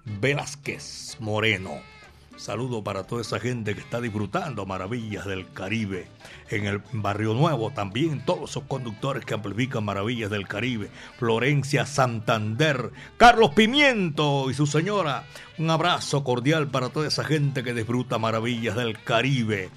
Velázquez 0.05 1.17
Moreno. 1.19 1.95
Saludo 2.37 2.83
para 2.83 3.03
toda 3.03 3.21
esa 3.21 3.39
gente 3.39 3.73
que 3.75 3.79
está 3.79 4.01
disfrutando 4.01 4.65
maravillas 4.65 5.25
del 5.25 5.49
Caribe. 5.53 6.07
En 6.49 6.65
el 6.65 6.81
Barrio 6.91 7.33
Nuevo 7.33 7.71
también 7.71 8.25
todos 8.25 8.49
esos 8.49 8.63
conductores 8.63 9.23
que 9.23 9.33
amplifican 9.33 9.85
maravillas 9.85 10.29
del 10.29 10.47
Caribe. 10.47 10.89
Florencia 11.17 11.85
Santander, 11.85 12.91
Carlos 13.15 13.51
Pimiento 13.55 14.49
y 14.51 14.53
su 14.53 14.67
señora. 14.67 15.23
Un 15.57 15.69
abrazo 15.69 16.25
cordial 16.25 16.67
para 16.67 16.89
toda 16.89 17.07
esa 17.07 17.23
gente 17.23 17.63
que 17.63 17.73
disfruta 17.73 18.17
maravillas 18.17 18.75
del 18.75 19.01
Caribe. 19.01 19.69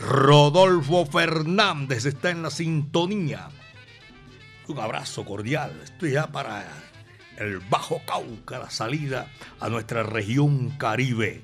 Rodolfo 0.00 1.04
Fernández 1.04 2.06
está 2.06 2.30
en 2.30 2.42
la 2.42 2.50
sintonía. 2.50 3.48
Un 4.66 4.78
abrazo 4.78 5.26
cordial. 5.26 5.78
Estoy 5.84 6.12
ya 6.12 6.28
para 6.28 6.64
el 7.36 7.58
Bajo 7.58 8.00
Cauca, 8.06 8.58
la 8.58 8.70
salida 8.70 9.30
a 9.60 9.68
nuestra 9.68 10.02
región 10.02 10.70
Caribe. 10.78 11.42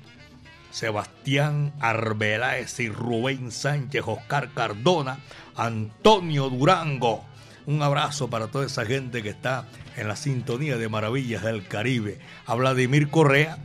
Sebastián 0.71 1.73
Arbeláez 1.79 2.79
y 2.79 2.89
Rubén 2.89 3.51
Sánchez, 3.51 4.03
Oscar 4.05 4.49
Cardona, 4.53 5.19
Antonio 5.55 6.49
Durango. 6.49 7.25
Un 7.67 7.83
abrazo 7.83 8.29
para 8.29 8.47
toda 8.47 8.65
esa 8.65 8.85
gente 8.85 9.21
que 9.21 9.29
está 9.29 9.67
en 9.97 10.07
la 10.07 10.15
sintonía 10.15 10.77
de 10.77 10.89
Maravillas 10.89 11.43
del 11.43 11.67
Caribe. 11.67 12.19
A 12.47 12.55
Vladimir 12.55 13.09
Correa, 13.09 13.59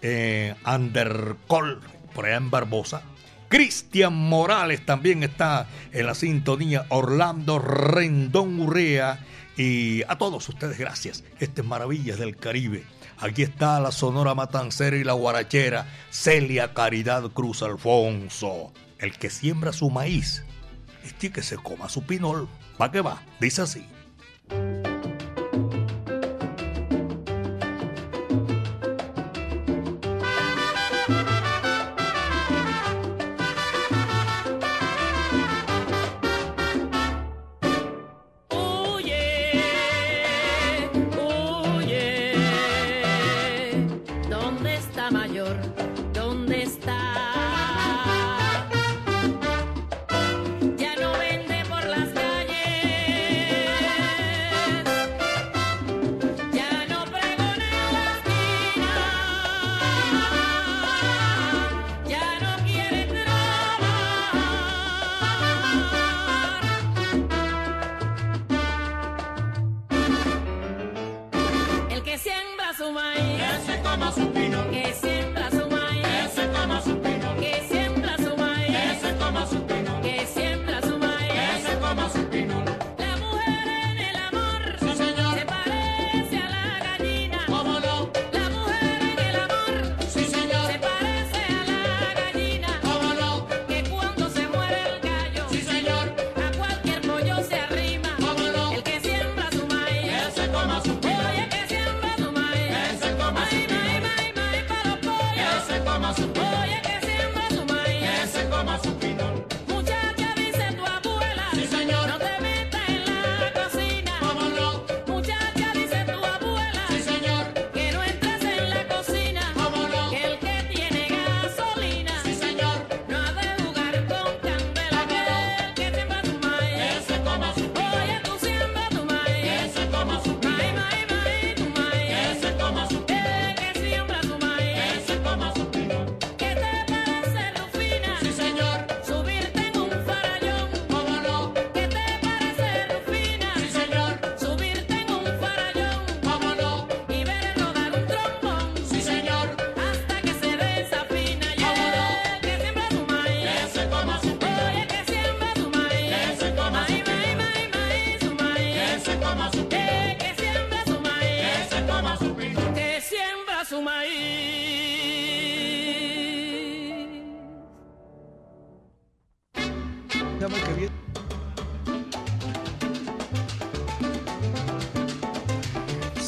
eh, 0.00 0.54
Andercol, 0.64 1.80
por 2.14 2.26
allá 2.26 2.36
en 2.36 2.50
Barbosa. 2.50 3.02
Cristian 3.52 4.14
Morales 4.14 4.86
también 4.86 5.22
está 5.22 5.66
en 5.92 6.06
la 6.06 6.14
sintonía. 6.14 6.86
Orlando 6.88 7.58
Rendón 7.58 8.58
Urrea. 8.58 9.26
Y 9.58 10.02
a 10.08 10.16
todos 10.16 10.48
ustedes, 10.48 10.78
gracias. 10.78 11.22
Este 11.38 11.60
es 11.60 11.66
Maravillas 11.66 12.18
del 12.18 12.34
Caribe. 12.34 12.86
Aquí 13.18 13.42
está 13.42 13.78
la 13.78 13.92
Sonora 13.92 14.34
Matancera 14.34 14.96
y 14.96 15.04
la 15.04 15.12
Guarachera, 15.12 15.86
Celia 16.08 16.72
Caridad 16.72 17.24
Cruz 17.24 17.62
Alfonso. 17.62 18.72
El 18.98 19.18
que 19.18 19.28
siembra 19.28 19.74
su 19.74 19.90
maíz, 19.90 20.44
este 21.04 21.30
que 21.30 21.42
se 21.42 21.58
coma 21.58 21.90
su 21.90 22.04
pinol. 22.04 22.48
¿Va 22.80 22.90
que 22.90 23.02
va? 23.02 23.20
Dice 23.38 23.60
así. 23.60 23.86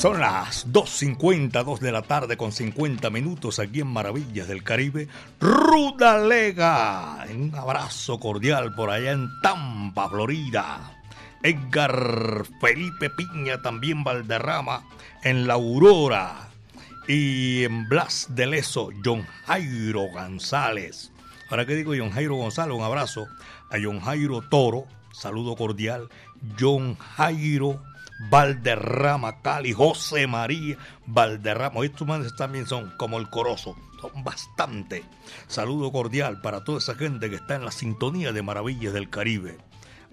Son 0.05 0.21
las 0.21 0.71
2.50, 0.71 1.65
2 1.65 1.81
de 1.81 1.91
la 1.91 2.03
tarde 2.03 2.37
con 2.37 2.53
50 2.53 3.09
minutos 3.09 3.59
aquí 3.59 3.81
en 3.81 3.87
Maravillas 3.87 4.47
del 4.47 4.63
Caribe. 4.63 5.09
Rudalega, 5.41 7.25
un 7.35 7.55
abrazo 7.55 8.21
cordial 8.21 8.75
por 8.75 8.91
allá 8.91 9.13
en 9.13 9.31
Tampa, 9.41 10.11
Florida. 10.11 11.01
Edgar 11.43 12.45
Felipe 12.61 13.09
Piña, 13.09 13.63
también 13.63 14.05
Valderrama, 14.05 14.85
en 15.23 15.47
La 15.47 15.55
Aurora. 15.55 16.51
Y 17.09 17.65
en 17.65 17.89
Blas 17.89 18.27
de 18.29 18.47
Leso, 18.47 18.91
John 19.03 19.27
Jairo 19.47 20.03
González. 20.13 21.13
Ahora 21.49 21.65
que 21.65 21.77
digo 21.77 21.95
John 21.97 22.11
Jairo 22.11 22.35
González, 22.35 22.77
un 22.77 22.85
abrazo 22.85 23.27
a 23.71 23.79
John 23.83 24.01
Jairo 24.01 24.43
Toro, 24.43 24.85
saludo 25.15 25.57
cordial. 25.57 26.11
John 26.61 26.95
Jairo 27.17 27.81
Valderrama, 28.19 29.43
Cali, 29.43 29.73
José 29.73 30.27
María 30.27 30.77
Valderrama. 31.07 31.85
Estos 31.85 32.07
manes 32.07 32.35
también 32.37 32.67
son 32.67 32.93
como 32.97 33.19
el 33.19 33.29
corozo, 33.29 33.77
son 34.01 34.25
bastante. 34.25 35.05
Saludo 35.49 35.91
cordial 35.93 36.41
para 36.41 36.65
toda 36.65 36.79
esa 36.79 36.95
gente 36.95 37.29
que 37.31 37.37
está 37.37 37.57
en 37.57 37.65
la 37.65 37.73
sintonía 37.73 38.33
de 38.33 38.43
Maravillas 38.43 38.93
del 38.93 39.11
Caribe. 39.11 39.59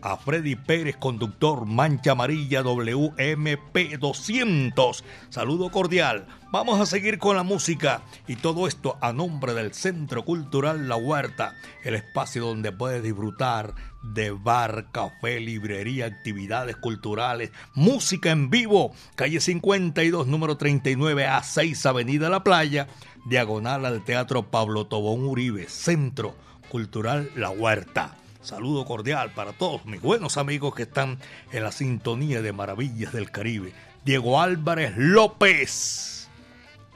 A 0.03 0.17
Freddy 0.17 0.55
Pérez, 0.55 0.97
conductor 0.97 1.67
Mancha 1.67 2.13
Amarilla 2.13 2.63
WMP 2.63 3.99
200. 3.99 5.03
Saludo 5.29 5.69
cordial. 5.69 6.25
Vamos 6.51 6.81
a 6.81 6.87
seguir 6.87 7.19
con 7.19 7.35
la 7.35 7.43
música 7.43 8.01
y 8.27 8.35
todo 8.35 8.67
esto 8.67 8.97
a 8.99 9.13
nombre 9.13 9.53
del 9.53 9.73
Centro 9.75 10.25
Cultural 10.25 10.89
La 10.89 10.95
Huerta, 10.95 11.53
el 11.83 11.93
espacio 11.93 12.43
donde 12.43 12.71
puedes 12.71 13.03
disfrutar 13.03 13.75
de 14.01 14.31
bar, 14.31 14.87
café, 14.91 15.39
librería, 15.39 16.07
actividades 16.07 16.77
culturales, 16.77 17.51
música 17.75 18.31
en 18.31 18.49
vivo, 18.49 18.93
calle 19.15 19.39
52, 19.39 20.25
número 20.25 20.57
39 20.57 21.27
a 21.27 21.43
6, 21.43 21.85
Avenida 21.85 22.29
La 22.29 22.43
Playa, 22.43 22.87
diagonal 23.25 23.85
al 23.85 24.03
Teatro 24.03 24.49
Pablo 24.49 24.87
Tobón 24.87 25.23
Uribe, 25.25 25.69
Centro 25.69 26.35
Cultural 26.69 27.29
La 27.35 27.51
Huerta. 27.51 28.17
Saludo 28.41 28.85
cordial 28.85 29.31
para 29.31 29.53
todos 29.53 29.85
mis 29.85 30.01
buenos 30.01 30.37
amigos 30.37 30.73
que 30.73 30.83
están 30.83 31.19
en 31.51 31.63
la 31.63 31.71
sintonía 31.71 32.41
de 32.41 32.51
Maravillas 32.51 33.13
del 33.13 33.29
Caribe. 33.29 33.71
Diego 34.03 34.41
Álvarez 34.41 34.93
López, 34.97 36.27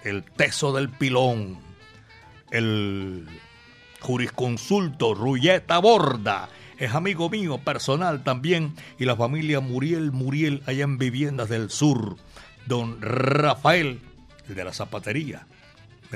el 0.03 0.23
teso 0.23 0.73
del 0.73 0.89
pilón, 0.89 1.59
el 2.49 3.27
jurisconsulto 4.01 5.13
Rulleta 5.13 5.77
Borda, 5.77 6.49
es 6.79 6.95
amigo 6.95 7.29
mío 7.29 7.59
personal 7.59 8.23
también, 8.23 8.73
y 8.97 9.05
la 9.05 9.15
familia 9.15 9.59
Muriel 9.59 10.11
Muriel 10.11 10.63
allá 10.65 10.83
en 10.83 10.97
Viviendas 10.97 11.47
del 11.47 11.69
Sur. 11.69 12.17
Don 12.65 12.99
Rafael, 13.01 14.01
el 14.49 14.55
de 14.55 14.63
la 14.63 14.73
zapatería. 14.73 15.45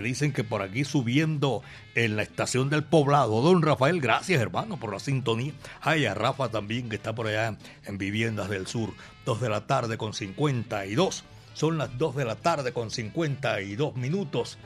Dicen 0.02 0.32
que 0.32 0.44
por 0.44 0.62
aquí 0.62 0.84
subiendo 0.84 1.62
en 1.96 2.16
la 2.16 2.24
estación 2.24 2.70
del 2.70 2.84
poblado. 2.84 3.42
Don 3.42 3.62
Rafael, 3.62 4.02
gracias 4.02 4.42
hermano 4.42 4.78
por 4.78 4.94
la 4.94 5.00
sintonía. 5.00 5.54
Ay, 5.82 6.06
a 6.06 6.14
Rafa 6.14 6.50
también 6.50 6.90
que 6.90 6.96
está 6.96 7.14
por 7.14 7.28
allá 7.28 7.58
en 7.86 7.98
Viviendas 7.98 8.50
del 8.50 8.68
Sur. 8.68 8.94
Dos 9.26 9.42
de 9.42 9.50
la 9.50 9.68
tarde 9.68 9.98
con 9.98 10.14
52. 10.14 11.24
Son 11.54 11.78
las 11.78 11.98
dos 11.98 12.16
de 12.16 12.26
la 12.26 12.36
tarde 12.36 12.72
con 12.72 12.92
52 12.92 13.96
minutos. 13.96 14.58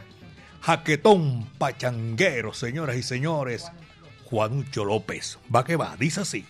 Jaquetón 0.61 1.49
pachanguero, 1.57 2.53
señoras 2.53 2.95
y 2.95 3.03
señores. 3.03 3.71
Juanucho 4.25 4.85
López. 4.85 5.39
Va 5.53 5.63
que 5.63 5.75
va, 5.75 5.95
dice 5.97 6.21
así. 6.21 6.45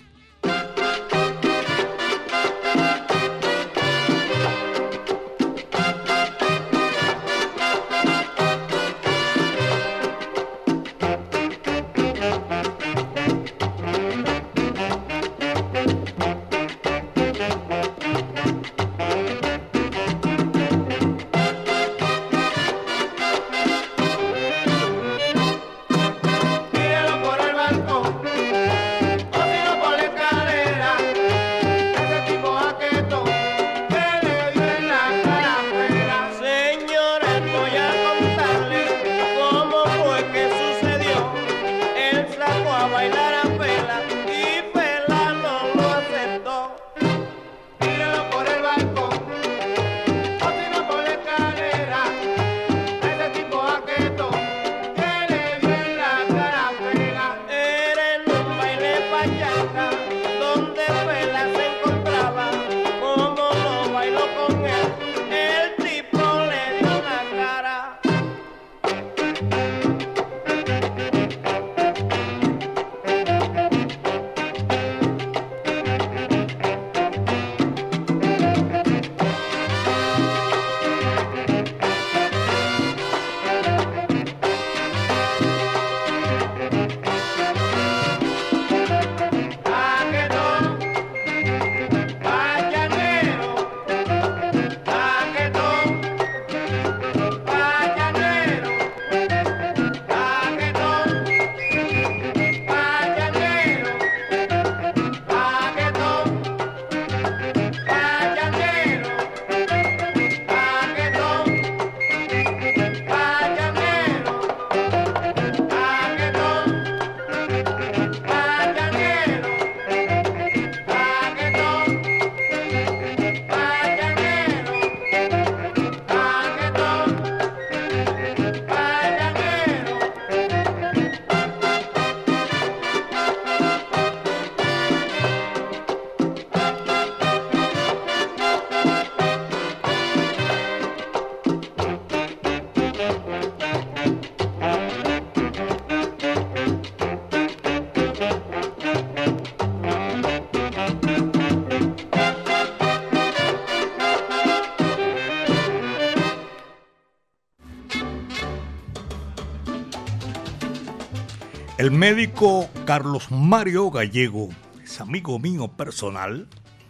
El 161.83 161.91
médico 161.91 162.69
Carlos 162.85 163.29
Mario 163.29 163.91
Gallego 163.91 164.47
es 164.81 165.01
amigo 165.01 165.37
mío 165.37 165.67
personal. 165.67 166.47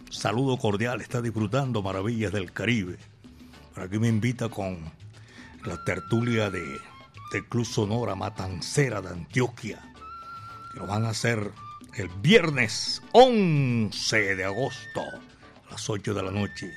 Saludo 0.08 0.56
cordial, 0.56 1.00
está 1.00 1.20
disfrutando 1.20 1.82
maravillas 1.82 2.30
del 2.30 2.52
Caribe. 2.52 2.96
Por 3.74 3.82
aquí 3.82 3.98
me 3.98 4.06
invita 4.06 4.48
con 4.50 4.78
la 5.64 5.82
tertulia 5.82 6.48
de, 6.48 6.62
del 7.32 7.44
Club 7.48 7.64
Sonora 7.64 8.14
Matancera 8.14 9.02
de 9.02 9.08
Antioquia, 9.08 9.82
que 10.72 10.78
lo 10.78 10.86
van 10.86 11.06
a 11.06 11.08
hacer 11.08 11.50
el 11.96 12.08
viernes 12.22 13.02
11 13.10 14.36
de 14.36 14.44
agosto 14.44 15.00
a 15.00 15.72
las 15.72 15.90
8 15.90 16.14
de 16.14 16.22
la 16.22 16.30
noche. 16.30 16.70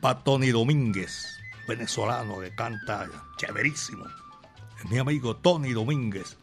Pa 0.00 0.22
Tony 0.22 0.50
Domínguez, 0.50 1.40
venezolano 1.66 2.38
que 2.38 2.54
canta 2.54 3.10
chéverísimo. 3.36 4.04
Es 4.78 4.88
mi 4.88 4.98
amigo 4.98 5.34
Tony 5.34 5.72
Domínguez. 5.72 6.36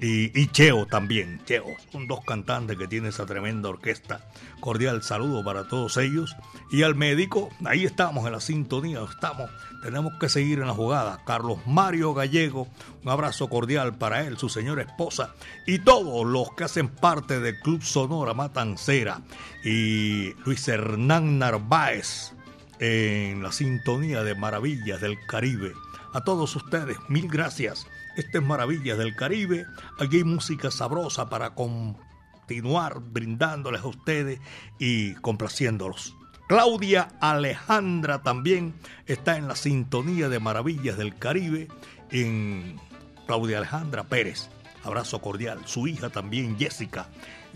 Y, 0.00 0.48
Cheo 0.48 0.86
también, 0.86 1.40
Cheo, 1.44 1.64
son 1.92 2.08
dos 2.08 2.24
cantantes 2.24 2.76
que 2.76 2.88
tiene 2.88 3.10
esa 3.10 3.24
tremenda 3.24 3.68
orquesta. 3.68 4.28
Cordial 4.58 5.04
saludo 5.04 5.44
para 5.44 5.68
todos 5.68 5.96
ellos. 5.96 6.34
Y 6.72 6.82
al 6.82 6.96
médico, 6.96 7.50
ahí 7.64 7.84
estamos 7.84 8.26
en 8.26 8.32
la 8.32 8.40
sintonía, 8.40 9.00
estamos, 9.08 9.48
tenemos 9.80 10.12
que 10.18 10.28
seguir 10.28 10.58
en 10.58 10.66
la 10.66 10.74
jugada. 10.74 11.22
Carlos 11.24 11.58
Mario 11.66 12.14
Gallego, 12.14 12.66
un 13.04 13.10
abrazo 13.10 13.48
cordial 13.48 13.94
para 13.94 14.26
él, 14.26 14.38
su 14.38 14.48
señora 14.48 14.82
esposa 14.82 15.34
y 15.68 15.78
todos 15.78 16.26
los 16.26 16.52
que 16.54 16.64
hacen 16.64 16.88
parte 16.88 17.38
del 17.38 17.60
Club 17.60 17.82
Sonora 17.82 18.34
Matancera. 18.34 19.20
Y 19.64 20.32
Luis 20.44 20.66
Hernán 20.66 21.38
Narváez 21.38 22.32
en 22.80 23.40
la 23.40 23.52
sintonía 23.52 24.24
de 24.24 24.34
Maravillas 24.34 25.00
del 25.00 25.16
Caribe. 25.26 25.72
A 26.12 26.24
todos 26.24 26.56
ustedes, 26.56 26.98
mil 27.08 27.28
gracias. 27.28 27.86
Este 28.16 28.38
es 28.38 28.44
Maravillas 28.44 28.98
del 28.98 29.16
Caribe. 29.16 29.66
Aquí 29.98 30.18
hay 30.18 30.24
música 30.24 30.70
sabrosa 30.70 31.30
para 31.30 31.54
continuar 31.54 33.00
brindándoles 33.00 33.80
a 33.80 33.86
ustedes 33.86 34.38
y 34.78 35.14
complaciéndolos. 35.14 36.14
Claudia 36.46 37.08
Alejandra 37.20 38.22
también 38.22 38.74
está 39.06 39.38
en 39.38 39.48
la 39.48 39.56
sintonía 39.56 40.28
de 40.28 40.40
Maravillas 40.40 40.98
del 40.98 41.16
Caribe 41.16 41.68
en 42.10 42.78
Claudia 43.26 43.56
Alejandra 43.56 44.04
Pérez. 44.04 44.50
Abrazo 44.84 45.22
cordial. 45.22 45.60
Su 45.64 45.86
hija 45.86 46.10
también, 46.10 46.58
Jessica. 46.58 47.08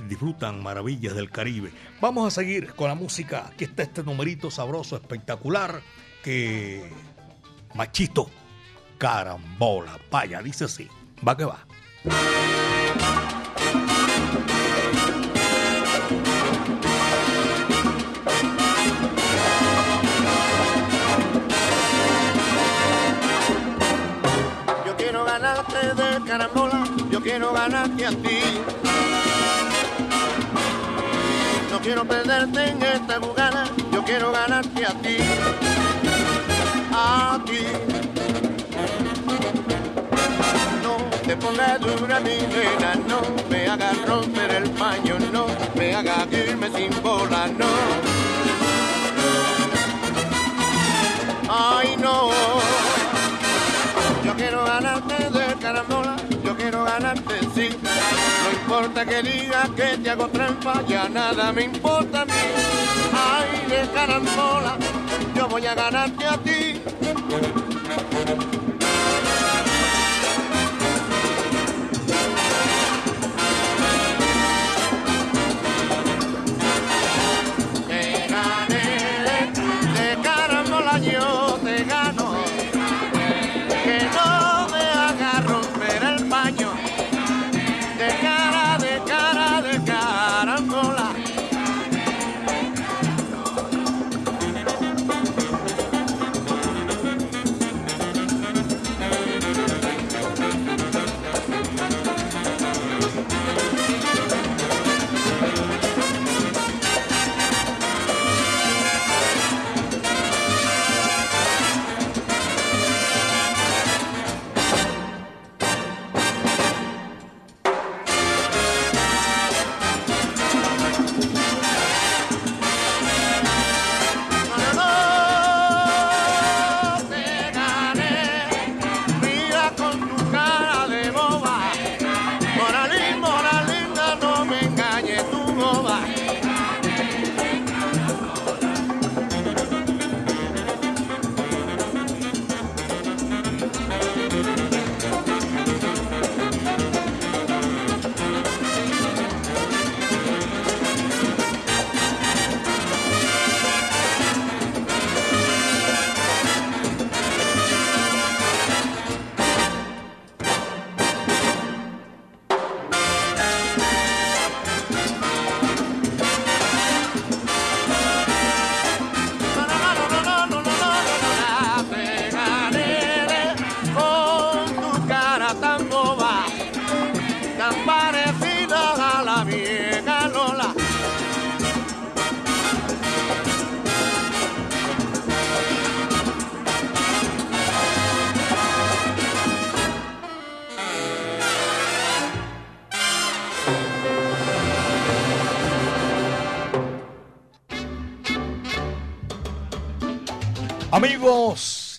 Disfrutan 0.09 0.63
Maravillas 0.63 1.15
del 1.15 1.31
Caribe. 1.31 1.71
Vamos 2.01 2.27
a 2.29 2.31
seguir 2.31 2.73
con 2.73 2.89
la 2.89 2.95
música. 2.95 3.49
Aquí 3.49 3.65
está 3.65 3.83
este 3.83 4.03
numerito 4.03 4.51
sabroso, 4.51 4.97
espectacular, 4.97 5.83
que 6.23 6.91
Machito 7.75 8.31
carambola. 8.99 9.99
Vaya, 10.11 10.43
dice 10.43 10.65
así. 10.65 10.89
Va 11.27 11.37
que 11.37 11.45
va. 11.45 11.59
Yo 24.85 24.97
quiero 24.97 25.25
ganarte 25.25 25.95
de 25.95 26.25
carambola, 26.25 26.85
yo 27.11 27.21
quiero 27.21 27.53
ganarte 27.53 28.07
a 28.07 28.11
ti. 28.11 28.41
No 31.71 31.81
quiero 31.81 32.05
perderte 32.05 32.69
en 32.71 32.83
esta 32.83 33.21
jugada, 33.21 33.65
yo 33.93 34.03
quiero 34.05 34.33
ganarte 34.33 34.87
a 34.87 34.95
ti. 35.03 35.17
A 36.93 37.39
ti. 37.45 38.16
Te 41.27 41.37
ponga 41.37 41.77
dura 41.79 42.21
mi 42.21 42.37
nena, 42.37 42.95
no 43.09 43.21
me 43.51 43.67
haga 43.67 43.91
romper 44.07 44.51
el 44.53 44.71
paño, 44.71 45.19
no 45.33 45.47
me 45.75 45.95
haga 45.95 46.27
irme 46.31 46.71
sin 46.71 47.03
bola, 47.03 47.49
no. 47.49 47.67
Ay, 51.49 51.97
no. 51.97 52.31
Yo 54.25 54.35
quiero 54.37 54.65
ganarte 54.65 55.31
de 55.31 55.55
carambola, 55.61 56.17
yo 56.45 56.57
quiero 56.57 56.85
ganarte, 56.85 57.35
sí. 57.55 57.69
No 57.83 58.51
importa 58.61 59.05
que 59.05 59.23
digas 59.23 59.69
que 59.71 59.99
te 59.99 60.11
hago 60.11 60.29
trampa, 60.29 60.83
ya 60.87 61.09
nada 61.09 61.53
me 61.53 61.63
importa 61.65 62.23
a 62.23 62.25
mí. 62.25 62.33
Ay, 63.13 63.67
de 63.69 63.89
carambola, 63.93 64.77
yo 65.35 65.49
voy 65.49 65.67
a 65.67 65.75
ganarte 65.75 66.25
a 66.25 66.37
ti. 66.39 66.81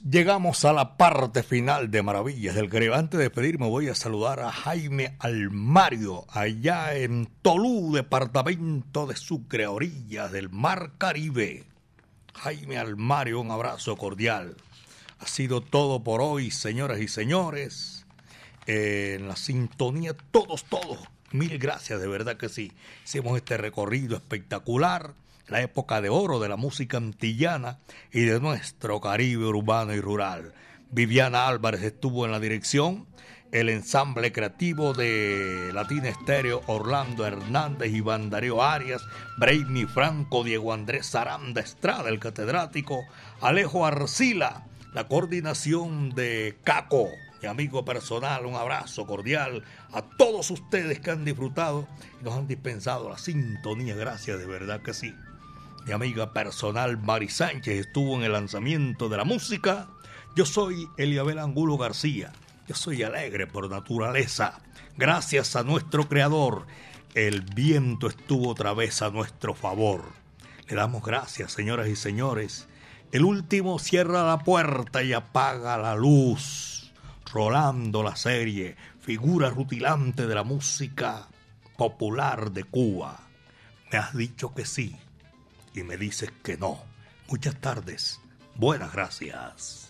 Llegamos 0.09 0.63
a 0.63 0.73
la 0.73 0.97
parte 0.97 1.43
final 1.43 1.91
de 1.91 2.01
Maravillas 2.01 2.55
del 2.55 2.69
Caribe. 2.69 2.95
Antes 2.95 3.17
de 3.17 3.25
despedirme 3.25 3.67
voy 3.67 3.89
a 3.89 3.95
saludar 3.95 4.39
a 4.39 4.51
Jaime 4.51 5.15
Almario, 5.19 6.25
allá 6.29 6.95
en 6.95 7.27
Tolú, 7.41 7.91
departamento 7.93 9.05
de 9.07 9.15
Sucre, 9.15 9.65
a 9.65 9.71
orillas 9.71 10.31
del 10.31 10.49
Mar 10.49 10.93
Caribe. 10.97 11.65
Jaime 12.35 12.77
Almario, 12.77 13.41
un 13.41 13.51
abrazo 13.51 13.97
cordial. 13.97 14.55
Ha 15.19 15.27
sido 15.27 15.61
todo 15.61 16.03
por 16.03 16.21
hoy, 16.21 16.51
señoras 16.51 16.99
y 16.99 17.07
señores. 17.07 18.05
en 18.65 19.27
la 19.27 19.35
sintonía, 19.35 20.13
todos, 20.31 20.65
todos. 20.65 20.99
Mil 21.31 21.57
gracias, 21.57 21.99
de 21.99 22.07
verdad 22.07 22.37
que 22.37 22.49
sí. 22.49 22.71
Hicimos 23.05 23.37
este 23.37 23.57
recorrido 23.57 24.15
espectacular 24.17 25.13
la 25.47 25.61
época 25.61 26.01
de 26.01 26.09
oro 26.09 26.39
de 26.39 26.49
la 26.49 26.57
música 26.57 26.97
antillana 26.97 27.79
y 28.11 28.21
de 28.21 28.39
nuestro 28.39 28.99
Caribe 29.01 29.45
urbano 29.45 29.93
y 29.93 30.01
rural. 30.01 30.53
Viviana 30.91 31.47
Álvarez 31.47 31.83
estuvo 31.83 32.25
en 32.25 32.31
la 32.31 32.39
dirección 32.39 33.07
el 33.51 33.69
ensamble 33.69 34.31
creativo 34.31 34.93
de 34.93 35.71
Latina 35.73 36.09
Estéreo, 36.09 36.61
Orlando 36.67 37.25
Hernández, 37.25 37.93
Iván 37.93 38.29
Darío 38.29 38.61
Arias, 38.61 39.01
Brainy 39.37 39.85
Franco, 39.85 40.43
Diego 40.43 40.73
Andrés 40.73 41.15
Aranda 41.15 41.61
Estrada, 41.61 42.09
el 42.09 42.19
catedrático, 42.19 43.05
Alejo 43.41 43.85
Arcila, 43.85 44.65
la 44.93 45.07
coordinación 45.07 46.09
de 46.09 46.57
Caco, 46.63 47.07
mi 47.41 47.47
amigo 47.47 47.85
personal, 47.85 48.45
un 48.45 48.55
abrazo 48.55 49.05
cordial 49.05 49.63
a 49.93 50.01
todos 50.01 50.51
ustedes 50.51 50.99
que 50.99 51.11
han 51.11 51.23
disfrutado 51.23 51.87
y 52.19 52.25
nos 52.25 52.33
han 52.33 52.47
dispensado 52.47 53.09
la 53.09 53.17
sintonía, 53.17 53.95
gracias, 53.95 54.39
de 54.39 54.45
verdad 54.45 54.81
que 54.81 54.93
sí. 54.93 55.13
Mi 55.87 55.93
amiga 55.93 56.33
personal 56.33 56.97
Mari 56.97 57.29
Sánchez 57.29 57.87
estuvo 57.87 58.17
en 58.17 58.23
el 58.23 58.33
lanzamiento 58.33 59.07
de 59.07 59.15
la 59.15 59.23
música. 59.23 59.87
Yo 60.35 60.45
soy 60.45 60.89
Eliabel 60.97 61.39
Angulo 61.39 61.77
García. 61.77 62.33
Yo 62.67 62.75
soy 62.75 63.03
alegre 63.03 63.47
por 63.47 63.69
naturaleza. 63.69 64.59
Gracias 64.97 65.55
a 65.55 65.63
nuestro 65.63 66.09
creador, 66.09 66.67
el 67.13 67.39
viento 67.39 68.07
estuvo 68.07 68.49
otra 68.49 68.73
vez 68.73 69.01
a 69.01 69.11
nuestro 69.11 69.53
favor. 69.53 70.03
Le 70.67 70.75
damos 70.75 71.03
gracias, 71.03 71.53
señoras 71.53 71.87
y 71.87 71.95
señores. 71.95 72.67
El 73.13 73.23
último 73.23 73.79
cierra 73.79 74.27
la 74.27 74.39
puerta 74.39 75.03
y 75.03 75.13
apaga 75.13 75.77
la 75.77 75.95
luz. 75.95 76.91
Rolando 77.31 78.03
la 78.03 78.17
serie, 78.17 78.75
figura 78.99 79.51
rutilante 79.51 80.27
de 80.27 80.35
la 80.35 80.43
música 80.43 81.29
popular 81.77 82.51
de 82.51 82.65
Cuba. 82.65 83.21
Me 83.89 83.97
has 83.97 84.13
dicho 84.17 84.53
que 84.53 84.65
sí 84.65 84.97
y 85.77 85.83
me 85.83 85.95
dices 85.95 86.31
que 86.43 86.57
no. 86.57 86.83
Muchas 87.27 87.55
tardes. 87.61 88.19
Buenas 88.55 88.91
gracias. 88.91 89.89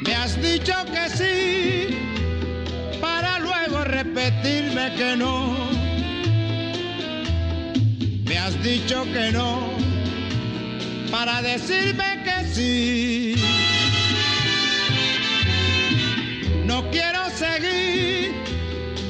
Me 0.00 0.14
has 0.14 0.40
dicho 0.40 0.72
que 0.92 1.08
sí 1.10 1.98
para 3.00 3.40
luego 3.40 3.82
repetirme 3.84 4.94
que 4.94 5.16
no. 5.16 5.65
Has 8.38 8.62
dicho 8.62 9.04
que 9.12 9.32
no 9.32 9.70
para 11.10 11.42
decirme 11.42 12.22
que 12.24 12.44
sí. 12.54 13.34
No 16.64 16.90
quiero 16.90 17.30
seguir 17.30 18.34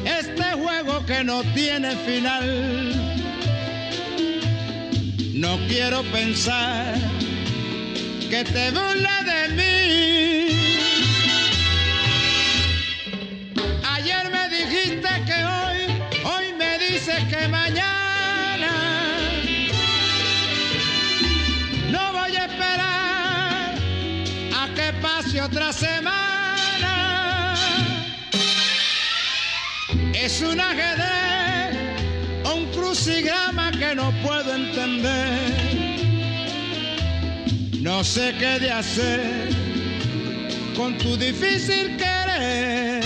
este 0.05 0.45
juego 0.63 1.05
que 1.07 1.25
no 1.25 1.43
tiene 1.55 1.97
final. 1.97 2.47
No 5.35 5.59
quiero 5.69 6.03
pensar 6.05 6.95
que 8.31 8.45
te 8.45 8.71
burla 8.71 9.23
de 9.25 9.49
mí. 9.55 10.46
Es 30.27 30.43
un 30.43 30.59
ajedrez 30.59 31.77
un 32.53 32.65
crucigrama 32.73 33.71
que 33.71 33.95
no 33.95 34.11
puedo 34.25 34.57
entender. 34.57 35.39
No 37.81 38.03
sé 38.03 38.35
qué 38.37 38.59
de 38.59 38.73
hacer 38.73 39.21
con 40.75 40.99
tu 40.99 41.17
difícil 41.17 41.97
querer. 41.97 43.05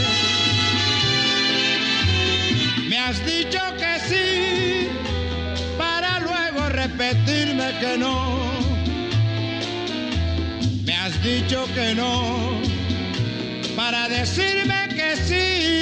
Me 2.89 2.97
has 2.97 3.19
dicho 3.27 3.61
que 3.77 3.93
sí 4.09 4.89
para 5.77 6.21
luego 6.21 6.71
repetirme 6.71 7.69
que 7.81 7.99
no. 7.99 8.15
Me 10.87 10.95
has 10.97 11.23
dicho 11.23 11.67
que 11.75 11.95
no 11.95 12.63
para 13.77 14.09
decirme 14.09 14.89
que 14.97 15.17
sí. 15.29 15.80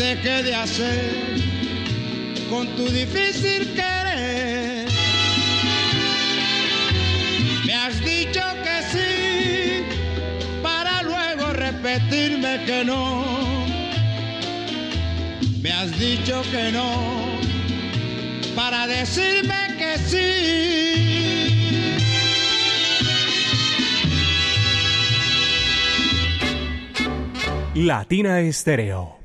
Sé 0.00 0.18
qué 0.22 0.42
de 0.42 0.54
hacer 0.54 1.12
con 2.48 2.66
tu 2.76 2.86
difícil 2.88 3.74
querer. 3.74 4.88
Me 7.66 7.74
has 7.74 8.02
dicho 8.02 8.40
que 8.64 8.76
sí 8.92 9.84
para 10.62 11.02
luego 11.02 11.52
repetirme 11.52 12.64
que 12.64 12.82
no. 12.82 13.26
Me 15.62 15.70
has 15.70 15.90
dicho 15.98 16.40
que 16.50 16.72
no 16.72 16.88
para 18.56 18.86
decirme 18.86 19.60
que 19.80 19.98
sí. 20.10 20.26
Latina 27.74 28.40
Estéreo 28.40 29.19